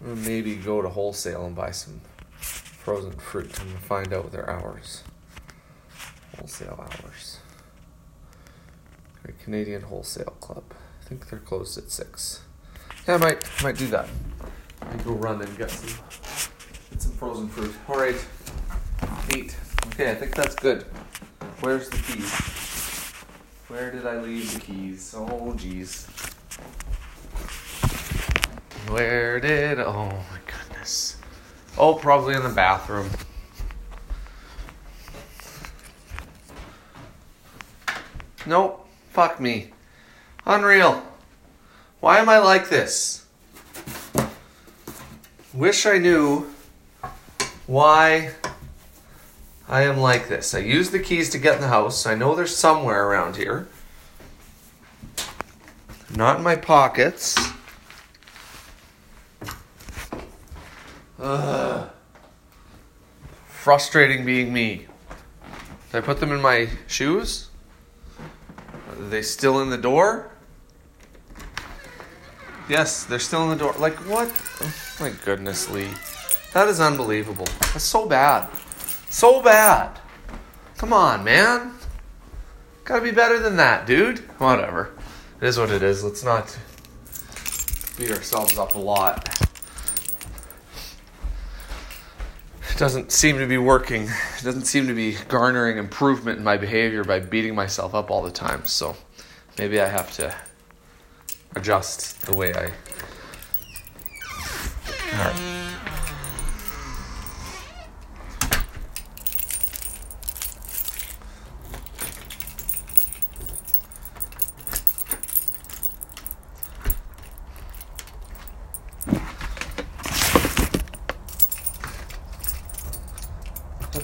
Maybe 0.03 0.57
go 0.57 0.83
to 0.83 0.91
wholesale 0.91 1.47
and 1.47 1.57
buy 1.57 1.71
some 1.71 2.03
frozen 2.39 3.12
fruit. 3.12 3.51
Gonna 3.55 3.71
find 3.79 4.12
out 4.12 4.31
their 4.31 4.51
hours. 4.51 5.05
Wholesale 6.37 6.79
hours. 6.79 7.39
Canadian 9.46 9.82
Wholesale 9.82 10.37
Club. 10.40 10.64
I 11.00 11.04
think 11.09 11.30
they're 11.30 11.38
closed 11.38 11.78
at 11.78 11.88
six. 11.88 12.40
Yeah, 13.06 13.14
I 13.14 13.18
might 13.18 13.62
might 13.62 13.76
do 13.76 13.87
that. 13.87 14.09
I 14.82 14.96
go 15.04 15.12
run 15.12 15.40
and 15.40 15.56
get 15.56 15.70
some 15.70 16.04
get 16.90 17.00
some 17.00 17.12
frozen 17.12 17.46
fruit. 17.46 17.72
All 17.88 17.96
right, 17.96 18.26
neat. 19.32 19.56
Okay, 19.87 20.11
I 20.11 20.16
think 20.16 20.35
that's 20.35 20.56
good. 20.56 20.82
Where's 21.61 21.88
the 21.88 21.96
keys? 21.98 22.32
Where 23.68 23.92
did 23.92 24.04
I 24.04 24.20
leave 24.20 24.52
the 24.52 24.59
keys? 24.59 25.14
Oh, 25.16 25.54
jeez. 25.56 26.09
Where 28.90 29.38
did. 29.38 29.78
Oh, 29.78 30.06
my 30.06 30.40
goodness. 30.44 31.18
Oh, 31.78 31.94
probably 31.94 32.35
in 32.35 32.42
the 32.42 32.48
bathroom. 32.48 33.11
Nope. 38.44 38.86
Fuck 39.16 39.40
me. 39.40 39.70
Unreal. 40.44 41.02
Why 42.00 42.18
am 42.18 42.29
I 42.29 42.37
like 42.37 42.68
this? 42.68 43.24
Wish 45.55 45.87
I 45.87 45.96
knew 45.96 46.52
why 47.66 48.33
I 49.70 49.85
am 49.85 49.96
like 49.96 50.29
this. 50.29 50.55
I 50.55 50.59
use 50.59 50.90
the 50.90 50.98
keys 50.98 51.31
to 51.31 51.38
get 51.38 51.55
in 51.55 51.62
the 51.62 51.68
house. 51.68 52.05
I 52.05 52.14
know 52.14 52.35
they're 52.35 52.46
somewhere 52.46 53.09
around 53.09 53.37
here. 53.37 53.68
Not 56.14 56.37
in 56.37 56.42
my 56.42 56.57
pockets. 56.57 57.38
Ugh. 61.18 61.88
Frustrating 63.48 64.26
being 64.26 64.52
me. 64.52 64.88
Did 65.90 65.96
I 65.96 66.00
put 66.02 66.20
them 66.20 66.33
in 66.33 66.42
my 66.42 66.68
shoes? 66.87 67.48
Are 68.98 69.09
they 69.09 69.22
still 69.22 69.61
in 69.61 69.70
the 69.70 69.78
door? 69.78 70.30
Yes, 72.68 73.04
they're 73.04 73.18
still 73.18 73.44
in 73.44 73.50
the 73.50 73.64
door. 73.64 73.74
Like, 73.78 73.94
what? 74.09 74.28
Oh, 74.61 74.74
my 75.00 75.12
goodness, 75.24 75.70
Lee. 75.70 75.88
That 76.52 76.68
is 76.68 76.80
unbelievable. 76.80 77.46
That's 77.61 77.85
so 77.85 78.06
bad. 78.09 78.48
So 79.09 79.42
bad. 79.42 80.00
Come 80.78 80.92
on, 80.92 81.22
man. 81.22 81.72
Gotta 82.85 83.02
be 83.02 83.11
better 83.11 83.38
than 83.38 83.56
that, 83.56 83.87
dude. 83.87 84.18
Whatever. 84.38 84.90
It 85.40 85.46
is 85.46 85.59
what 85.59 85.70
it 85.70 85.82
is. 85.82 86.02
Let's 86.02 86.24
not 86.24 86.56
beat 87.96 88.11
ourselves 88.11 88.59
up 88.59 88.74
a 88.74 88.78
lot. 88.78 89.28
It 92.62 92.66
doesn't 92.77 93.11
seem 93.11 93.39
to 93.39 93.47
be 93.47 93.57
working. 93.57 94.03
It 94.03 94.45
doesn't 94.45 94.67
seem 94.67 94.87
to 94.87 94.95
be 94.95 95.17
garnering 95.29 95.79
improvement 95.79 96.39
in 96.39 96.45
my 96.45 96.57
behavior 96.59 97.05
by 97.05 97.21
beating 97.21 97.55
myself 97.55 97.95
up 97.95 98.11
all 98.11 98.23
the 98.23 98.31
time. 98.31 98.67
So 98.67 98.97
maybe 99.59 99.81
I 99.81 99.89
have 99.89 100.12
to 100.17 100.35
adjust 101.55 102.27
the 102.27 102.37
way 102.37 102.53
I. 102.53 102.65
All 105.12 105.25
right. 105.25 105.57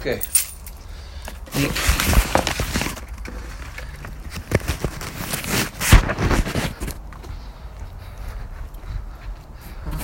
Okay. 0.03 0.21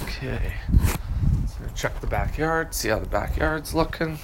Okay. 0.03 0.53
So 1.47 1.65
check 1.75 2.01
the 2.01 2.07
see 2.71 2.89
how 2.89 3.01
the 3.01 3.07
backyard's 3.07 3.75
looking. 3.75 4.17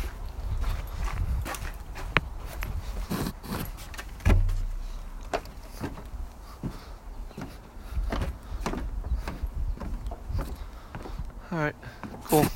All 11.50 11.58
right, 11.58 11.74
cool. 12.26 12.46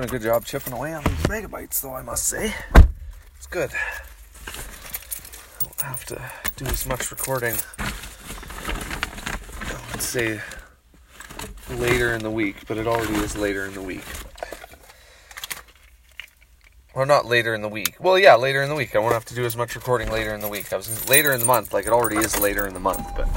Doing 0.00 0.08
a 0.08 0.12
good 0.12 0.22
job 0.22 0.46
chipping 0.46 0.72
away 0.72 0.94
on 0.94 1.04
these 1.04 1.26
megabytes, 1.26 1.82
though, 1.82 1.92
I 1.92 2.00
must 2.00 2.26
say. 2.26 2.54
It's 3.36 3.46
good. 3.46 3.68
I 4.48 5.62
don't 5.62 5.82
have 5.82 6.06
to 6.06 6.22
do 6.56 6.64
as 6.64 6.86
much 6.86 7.10
recording. 7.10 7.54
Let's 9.92 10.06
say 10.06 10.40
later 11.68 12.14
in 12.14 12.22
the 12.22 12.30
week, 12.30 12.66
but 12.66 12.78
it 12.78 12.86
already 12.86 13.12
is 13.16 13.36
later 13.36 13.66
in 13.66 13.74
the 13.74 13.82
week. 13.82 14.06
Or 16.94 17.04
not 17.04 17.26
later 17.26 17.54
in 17.54 17.60
the 17.60 17.68
week. 17.68 17.96
Well, 18.00 18.18
yeah, 18.18 18.36
later 18.36 18.62
in 18.62 18.70
the 18.70 18.74
week. 18.74 18.96
I 18.96 19.00
won't 19.00 19.12
have 19.12 19.26
to 19.26 19.34
do 19.34 19.44
as 19.44 19.54
much 19.54 19.74
recording 19.74 20.10
later 20.10 20.32
in 20.32 20.40
the 20.40 20.48
week. 20.48 20.72
I 20.72 20.76
was 20.76 21.10
later 21.10 21.30
in 21.34 21.40
the 21.40 21.46
month, 21.46 21.74
like 21.74 21.84
it 21.84 21.92
already 21.92 22.16
is 22.16 22.40
later 22.40 22.66
in 22.66 22.72
the 22.72 22.80
month, 22.80 23.06
but 23.14 23.28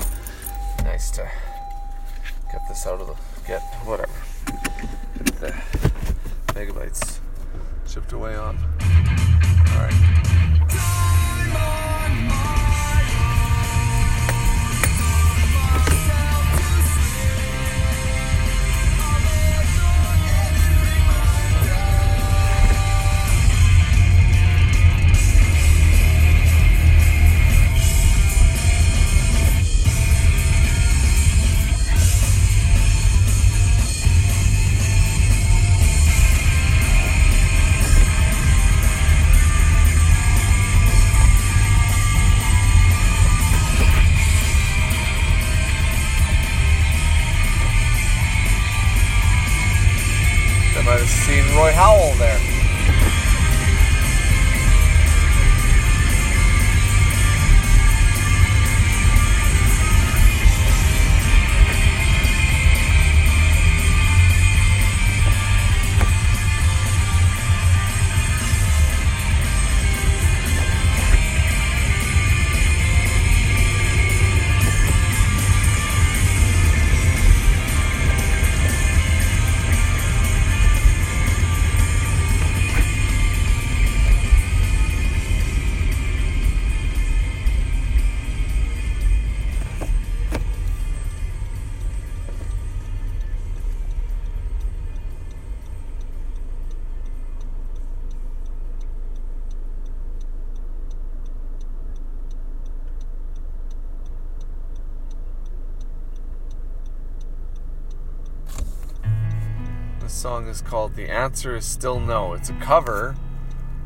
song 110.24 110.48
is 110.48 110.62
called 110.62 110.96
The 110.96 111.10
Answer 111.10 111.58
is 111.58 111.66
Still 111.66 112.00
No. 112.00 112.32
It's 112.32 112.50
a 112.50 112.54
cover 112.54 113.14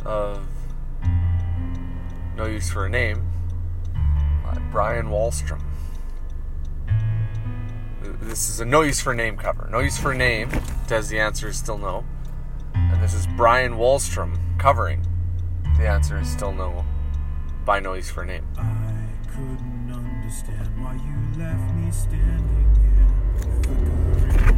of 0.06 0.48
No 2.36 2.46
Use 2.46 2.70
for 2.70 2.86
a 2.86 2.90
Name 2.90 3.28
by 4.44 4.60
Brian 4.72 5.08
Wahlstrom. 5.08 5.64
This 8.22 8.50
is 8.50 8.60
a 8.60 8.66
No 8.66 8.82
Use 8.82 9.02
for 9.02 9.14
a 9.14 9.16
Name 9.16 9.36
cover. 9.36 9.68
No 9.72 9.80
Use 9.80 9.98
for 9.98 10.12
a 10.12 10.16
Name 10.16 10.52
does 10.86 11.10
The 11.10 11.20
Answer 11.20 11.48
is 11.48 11.58
Still 11.58 11.80
No. 11.80 12.06
And 12.76 13.02
this 13.02 13.16
is 13.16 13.26
Brian 13.36 13.74
Wahlstrom 13.74 14.38
covering 14.60 15.04
The 15.80 15.88
Answer 15.88 16.20
is 16.20 16.30
Still 16.30 16.54
No 16.54 16.86
by 17.66 17.80
No 17.80 17.96
Use 17.96 18.12
for 18.12 18.22
a 18.22 18.28
Name. 18.28 18.46
I 18.60 19.08
couldn't 19.32 19.92
understand 19.92 20.84
why 20.84 20.94
you 20.94 21.42
left 21.44 21.74
me 21.74 21.90
standing 21.90 22.76
here, 24.46 24.57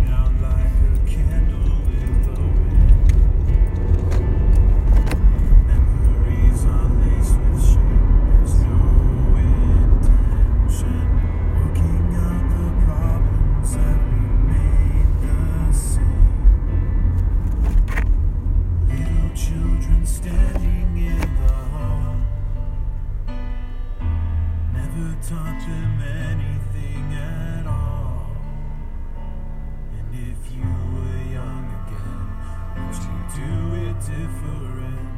different? 34.00 35.10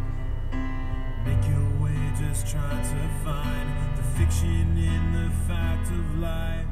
Make 1.25 1.47
your 1.47 1.83
way, 1.83 2.11
just 2.19 2.47
try 2.47 2.69
to 2.69 3.09
find 3.23 3.97
the 3.97 4.03
fiction 4.17 4.77
in 4.77 5.13
the 5.13 5.29
fact 5.47 5.87
of 5.87 6.19
life. 6.19 6.70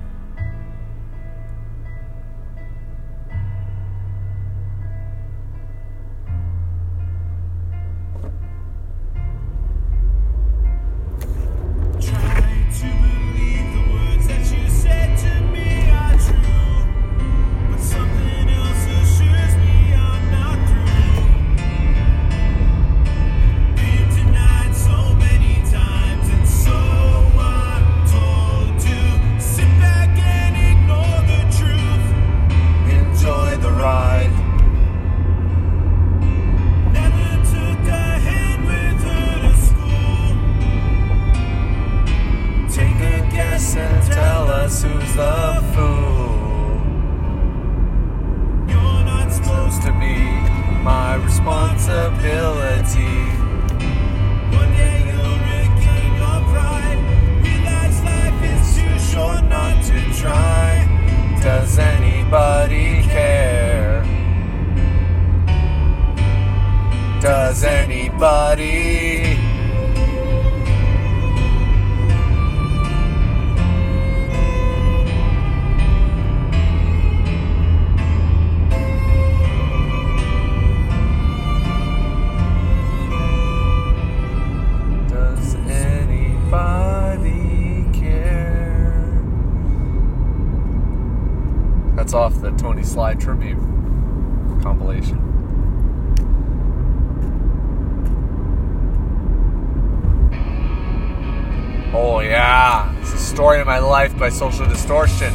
Yeah, 102.50 103.00
it's 103.02 103.12
the 103.12 103.20
story 103.20 103.62
of 103.62 103.68
my 103.68 103.78
life 103.78 104.18
by 104.18 104.28
Social 104.28 104.66
Distortion. 104.66 105.32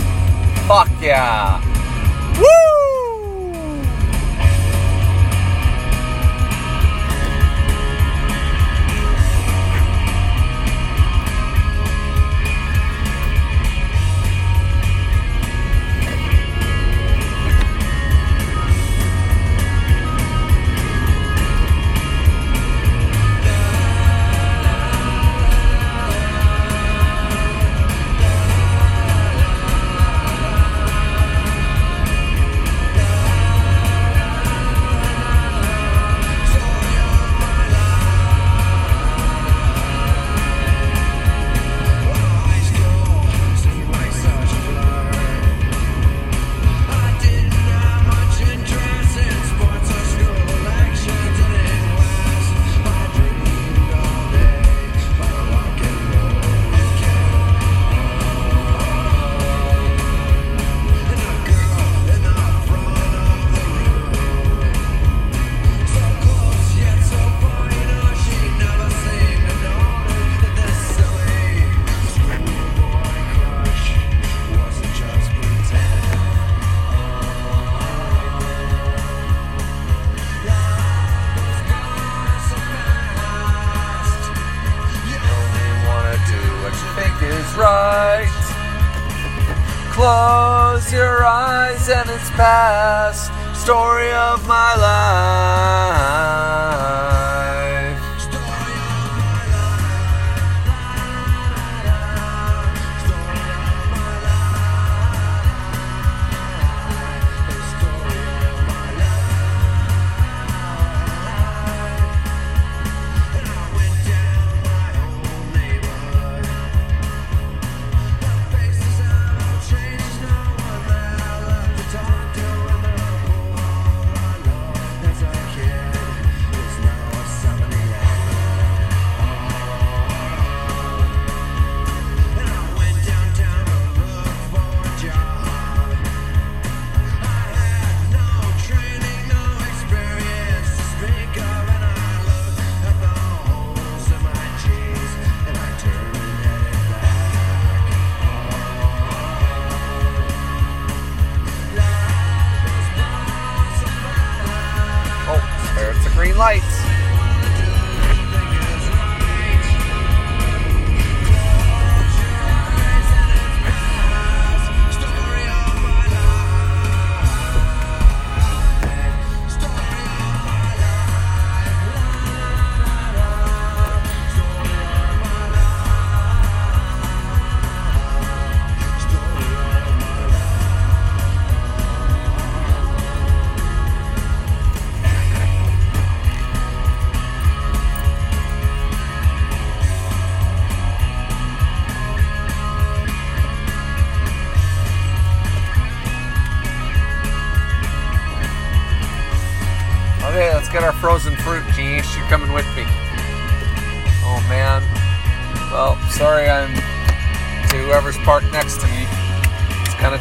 Fuck 0.66 0.90
yeah! 1.00 1.73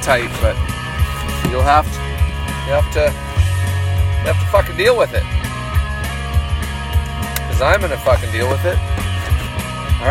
Tight, 0.04 0.30
but 0.42 0.56
you'll 1.50 1.64
have 1.64 1.86
to. 1.88 2.00
You 2.68 2.76
have 2.76 2.92
to. 2.94 3.06
You 4.20 4.34
have 4.34 4.40
to 4.40 4.46
fucking 4.52 4.76
deal 4.76 4.98
with 4.98 5.14
it. 5.14 5.24
Cause 7.48 7.62
I'm 7.62 7.80
gonna 7.80 7.98
fucking 7.98 8.32
deal 8.32 8.50
with 8.50 8.66
it. 8.66 8.78
All 10.02 10.10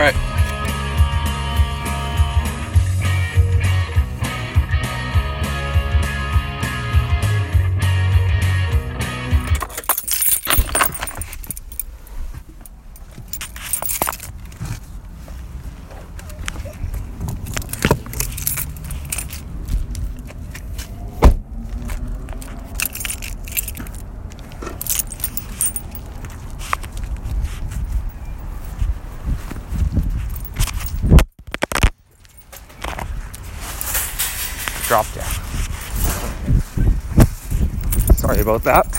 about 38.55 38.65
that. 38.65 38.92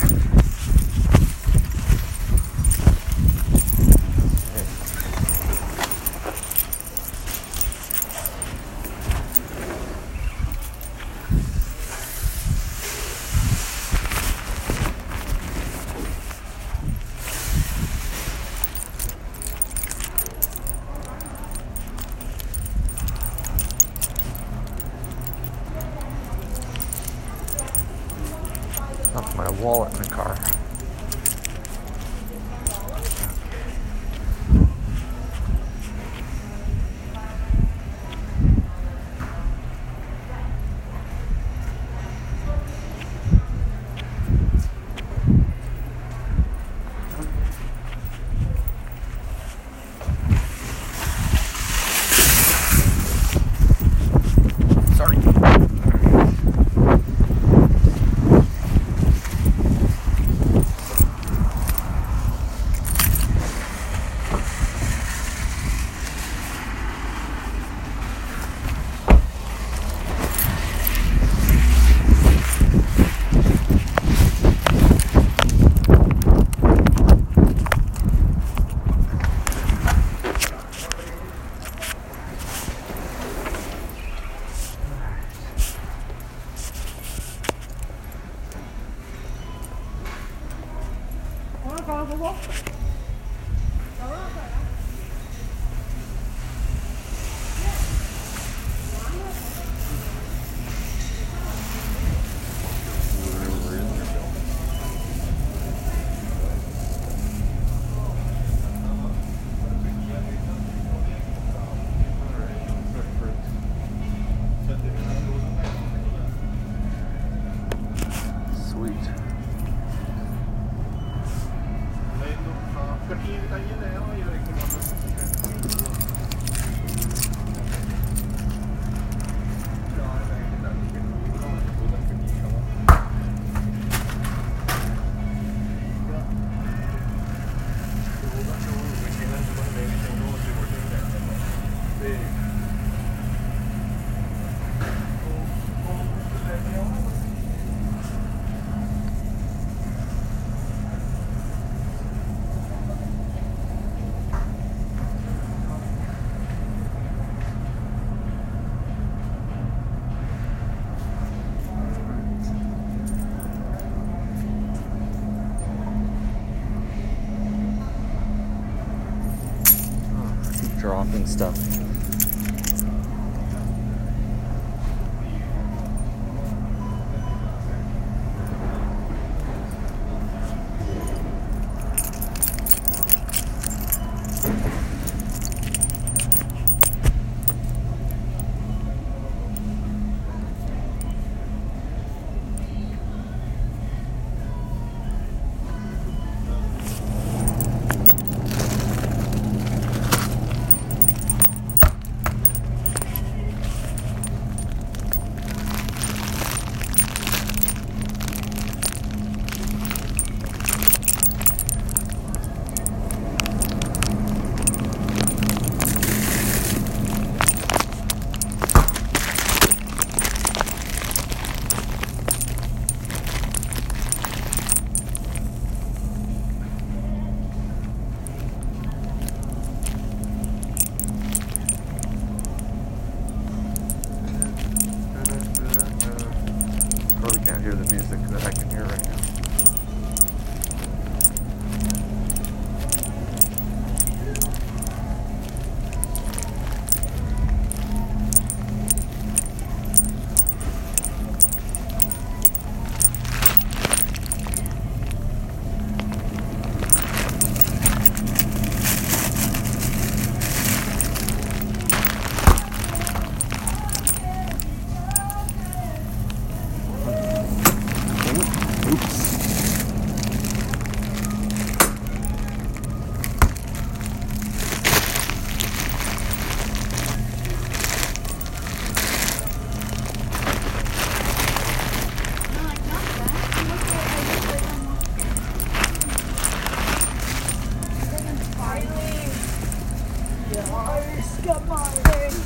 Stuff. 171.04 171.62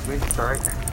Sorry. 0.08 0.87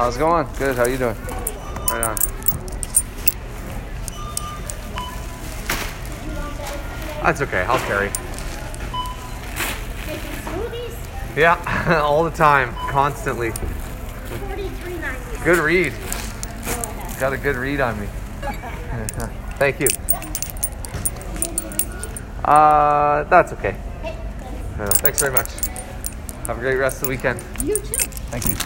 How's 0.00 0.16
it 0.16 0.20
going? 0.20 0.48
Good. 0.56 0.76
How 0.76 0.86
you 0.86 0.96
doing? 0.96 1.14
Right 1.14 2.02
on. 2.02 2.16
That's 7.22 7.42
okay. 7.42 7.60
I'll 7.68 7.78
carry. 7.80 8.10
Yeah, 11.36 12.00
all 12.02 12.24
the 12.24 12.30
time, 12.30 12.72
constantly. 12.88 13.50
Good 15.44 15.58
read. 15.58 15.92
Got 17.20 17.34
a 17.34 17.36
good 17.36 17.56
read 17.56 17.82
on 17.82 18.00
me. 18.00 18.06
Thank 19.58 19.80
you. 19.80 19.88
Uh, 22.42 23.24
that's 23.24 23.52
okay. 23.52 23.76
Uh, 24.02 24.90
thanks 24.92 25.20
very 25.20 25.34
much. 25.34 25.50
Have 26.46 26.56
a 26.56 26.60
great 26.62 26.76
rest 26.76 27.02
of 27.02 27.02
the 27.02 27.08
weekend. 27.10 27.38
you 27.62 27.76
too. 27.76 27.96
Thank 28.30 28.48
you. 28.48 28.56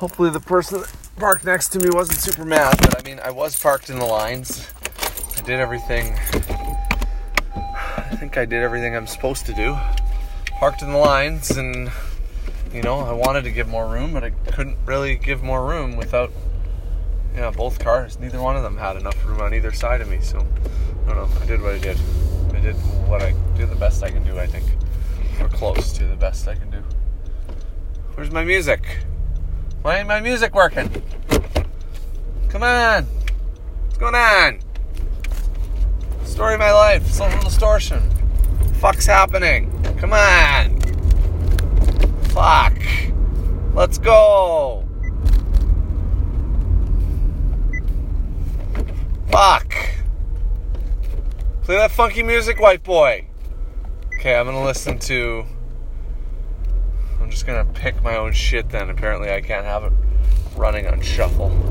Well, 0.00 0.07
hopefully 0.18 0.30
the 0.36 0.48
person 0.48 0.80
that 0.80 0.92
parked 1.14 1.44
next 1.44 1.68
to 1.68 1.78
me 1.78 1.88
wasn't 1.92 2.18
super 2.18 2.44
mad, 2.44 2.76
but 2.80 2.98
I 2.98 3.08
mean, 3.08 3.20
I 3.22 3.30
was 3.30 3.56
parked 3.56 3.88
in 3.88 4.00
the 4.00 4.04
lines. 4.04 4.68
I 5.36 5.42
did 5.42 5.60
everything. 5.60 6.12
I 7.72 8.16
think 8.18 8.36
I 8.36 8.44
did 8.44 8.64
everything 8.64 8.96
I'm 8.96 9.06
supposed 9.06 9.46
to 9.46 9.54
do. 9.54 9.76
Parked 10.58 10.82
in 10.82 10.90
the 10.90 10.98
lines, 10.98 11.52
and 11.52 11.92
you 12.74 12.82
know, 12.82 12.98
I 12.98 13.12
wanted 13.12 13.44
to 13.44 13.52
give 13.52 13.68
more 13.68 13.86
room, 13.86 14.12
but 14.12 14.24
I 14.24 14.30
couldn't 14.30 14.76
really 14.86 15.14
give 15.14 15.44
more 15.44 15.64
room 15.64 15.94
without, 15.96 16.32
yeah, 17.36 17.52
both 17.52 17.78
cars. 17.78 18.18
Neither 18.18 18.42
one 18.42 18.56
of 18.56 18.64
them 18.64 18.76
had 18.76 18.96
enough 18.96 19.24
room 19.24 19.40
on 19.40 19.54
either 19.54 19.70
side 19.70 20.00
of 20.00 20.08
me, 20.08 20.20
so 20.20 20.44
I 21.06 21.14
don't 21.14 21.16
know. 21.16 21.40
I 21.40 21.46
did 21.46 21.62
what 21.62 21.76
I 21.76 21.78
did. 21.78 21.96
I 22.54 22.58
did 22.58 22.74
what 23.06 23.22
I 23.22 23.36
did 23.56 23.70
the 23.70 23.76
best 23.76 24.02
I 24.02 24.10
can 24.10 24.24
do, 24.24 24.36
I 24.36 24.48
think, 24.48 24.64
or 25.40 25.48
close 25.48 25.92
to 25.92 26.08
the 26.08 26.16
best 26.16 26.48
I 26.48 26.56
can 26.56 26.72
do. 26.72 26.82
Where's 28.16 28.32
my 28.32 28.42
music? 28.42 29.04
Why 29.88 30.00
ain't 30.00 30.06
my 30.06 30.20
music 30.20 30.54
working? 30.54 30.90
Come 32.50 32.62
on. 32.62 33.04
What's 33.04 33.96
going 33.96 34.14
on? 34.14 34.60
Story 36.26 36.52
of 36.52 36.60
my 36.60 36.72
life. 36.72 37.06
Social 37.06 37.40
distortion. 37.40 38.02
Fuck's 38.80 39.06
happening? 39.06 39.72
Come 39.96 40.12
on. 40.12 40.78
Fuck. 42.34 42.78
Let's 43.72 43.96
go. 43.96 44.86
Fuck. 49.30 49.74
Play 51.62 51.76
that 51.76 51.92
funky 51.92 52.22
music, 52.22 52.60
white 52.60 52.82
boy. 52.82 53.26
Okay, 54.18 54.36
I'm 54.36 54.44
gonna 54.44 54.62
listen 54.62 54.98
to. 54.98 55.46
I'm 57.28 57.32
just 57.32 57.44
gonna 57.44 57.66
pick 57.66 58.02
my 58.02 58.16
own 58.16 58.32
shit 58.32 58.70
then. 58.70 58.88
Apparently, 58.88 59.30
I 59.30 59.42
can't 59.42 59.66
have 59.66 59.84
it 59.84 59.92
running 60.56 60.86
on 60.86 61.02
shuffle. 61.02 61.50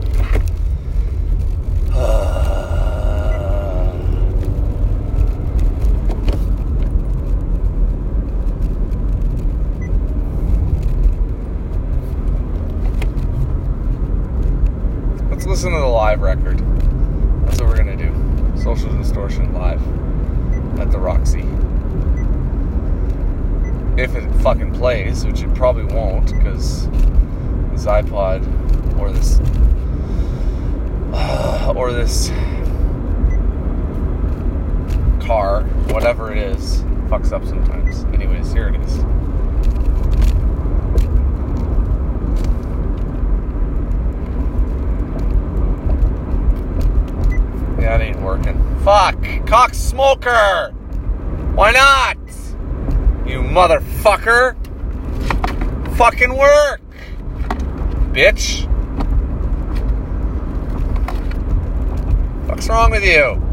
Let's 15.32 15.47
listen 15.47 15.72
to 15.72 15.80
the 15.80 15.88
live 15.88 16.22
record. 16.22 16.60
That's 17.47 17.60
what 17.60 17.70
we're 17.70 17.78
gonna 17.78 17.97
do. 17.97 18.14
Social 18.62 18.95
Distortion 18.95 19.51
live 19.55 19.82
at 20.80 20.91
the 20.91 20.99
Roxy 20.99 21.41
if 23.98 24.16
it 24.16 24.30
fucking 24.41 24.74
plays, 24.74 25.26
which 25.26 25.41
it 25.41 25.54
probably 25.56 25.86
won't, 25.86 26.32
because 26.32 26.88
this 27.72 27.86
iPod 27.86 28.45
or 29.00 29.12
this 29.12 29.39
or 31.76 31.91
this 31.91 32.30
car, 35.26 35.64
whatever 35.91 36.32
it 36.32 36.38
is, 36.38 36.84
fucks 37.10 37.32
up 37.32 37.43
sometimes. 37.43 38.04
Anyways, 38.14 38.54
here 38.54 38.68
it 38.70 38.80
is. 38.82 38.98
It 47.80 48.02
ain't 48.02 48.22
working. 48.22 48.62
Fuck! 48.84 49.18
Cock 49.48 49.74
smoker! 49.74 50.72
Why 51.56 51.72
not? 51.72 52.26
Motherfucker! 53.58 54.53
Fucking 55.97 56.38
work! 56.38 56.80
Bitch! 58.14 58.68
What's 62.47 62.70
wrong 62.70 62.91
with 62.91 63.03
you? 63.03 63.47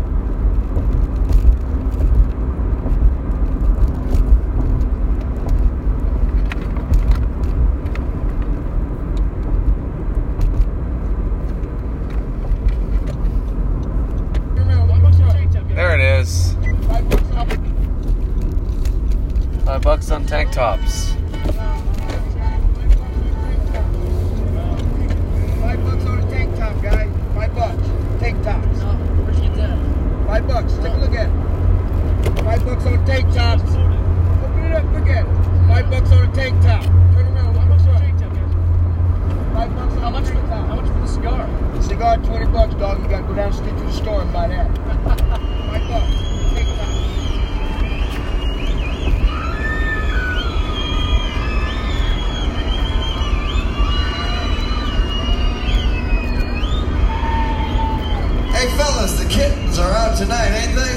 kittens 59.35 59.81
are 59.81 59.91
out 59.91 60.17
tonight, 60.17 60.47
ain't 60.47 60.77
they? 60.77 60.97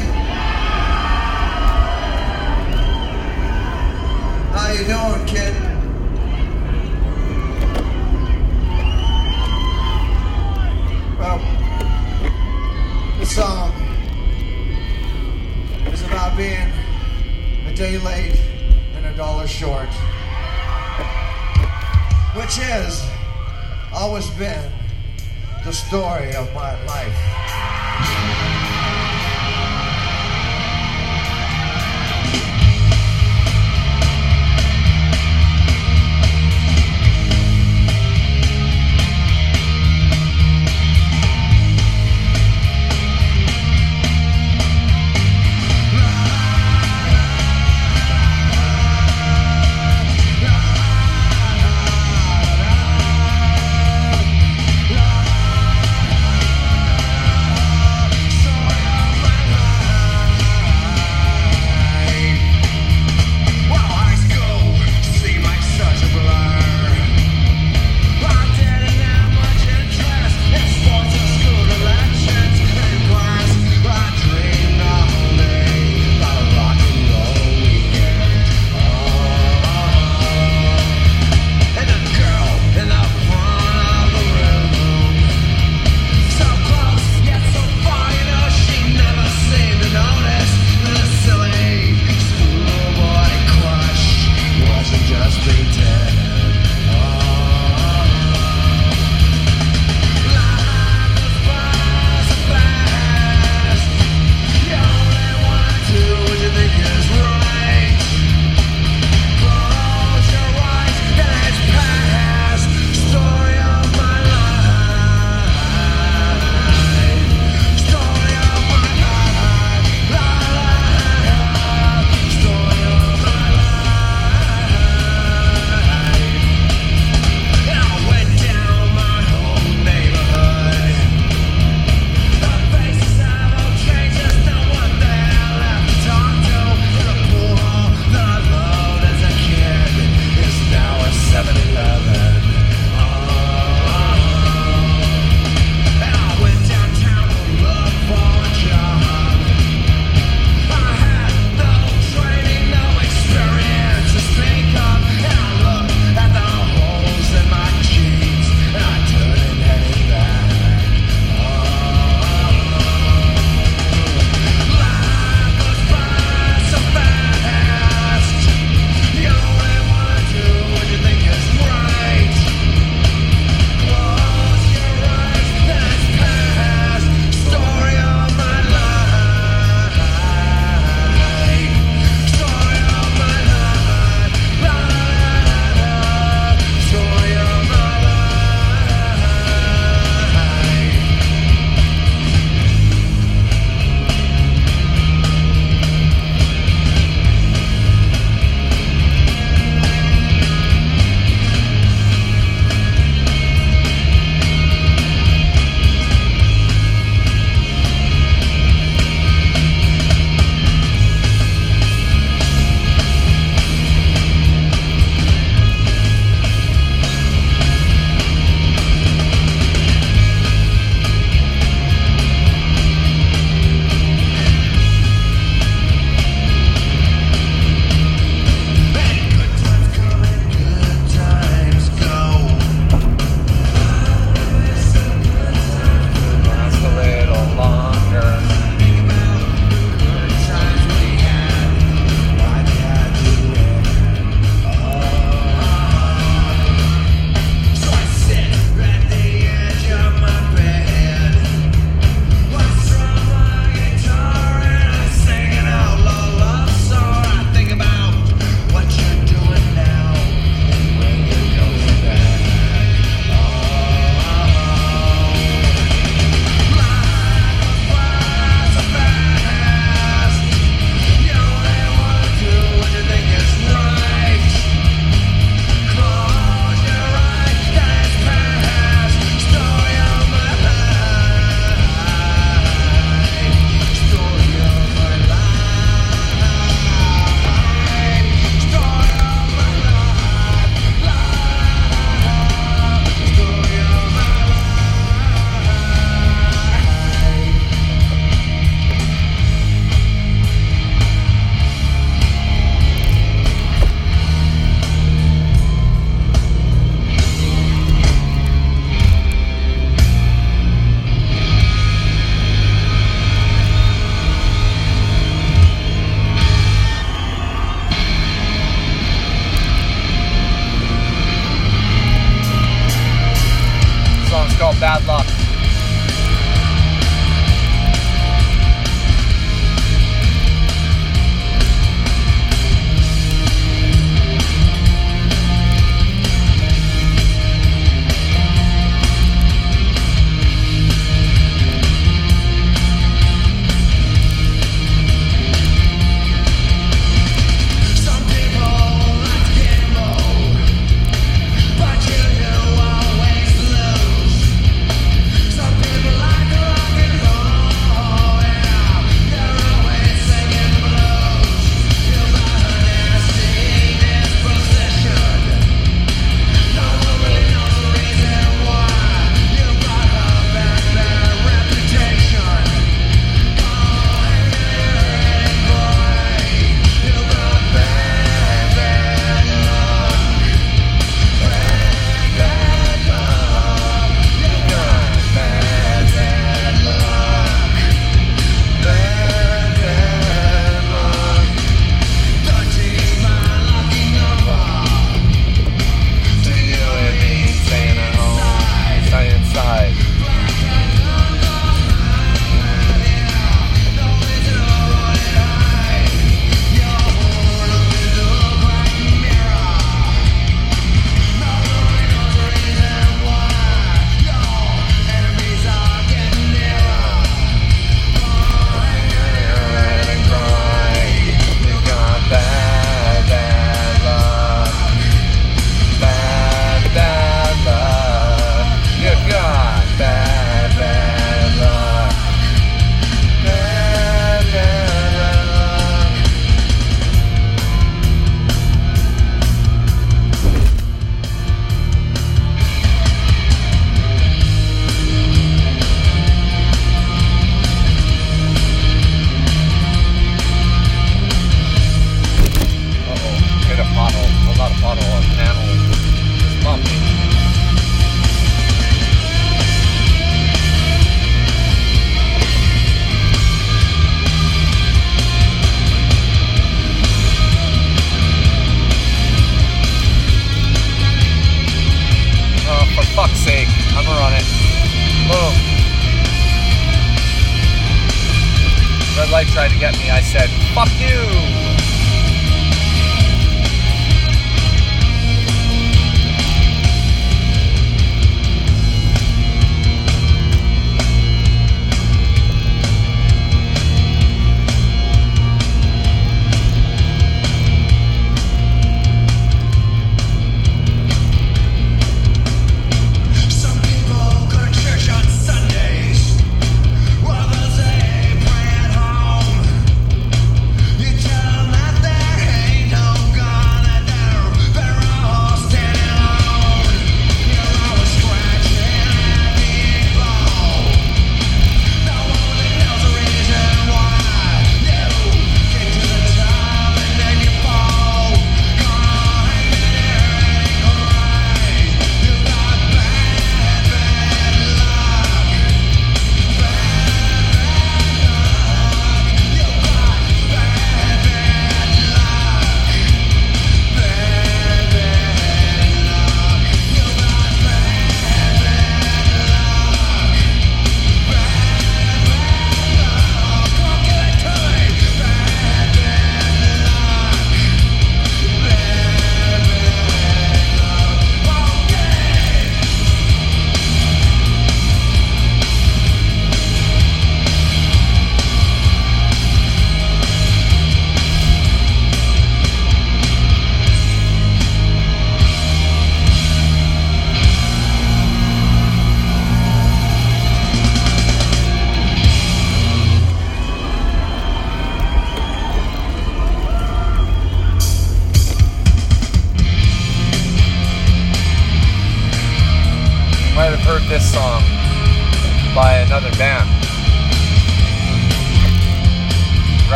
How 4.54 4.72
you 4.74 4.86
doing, 4.86 5.26
kid? 5.26 5.56
Well, 11.18 11.40
this 13.18 13.36
song 13.36 13.72
is 15.92 16.04
about 16.04 16.38
being 16.38 16.72
a 17.66 17.74
day 17.74 17.98
late 17.98 18.40
and 18.98 19.08
a 19.08 19.18
dollar 19.18 19.48
short, 19.48 19.90
which 22.36 22.56
has 22.58 23.04
always 23.92 24.30
been 24.38 24.72
the 25.66 25.74
story 25.74 26.36
of 26.36 26.54
my 26.54 26.80
life. 26.86 27.67
So 27.98 28.37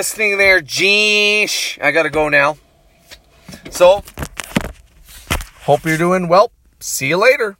listening 0.00 0.38
there, 0.38 0.62
Jeesh. 0.62 1.78
I 1.78 1.90
gotta 1.90 2.08
go 2.08 2.30
now. 2.30 2.56
So, 3.68 4.02
hope 5.64 5.84
you're 5.84 5.98
doing 5.98 6.26
well. 6.26 6.52
See 6.78 7.08
you 7.08 7.18
later. 7.18 7.58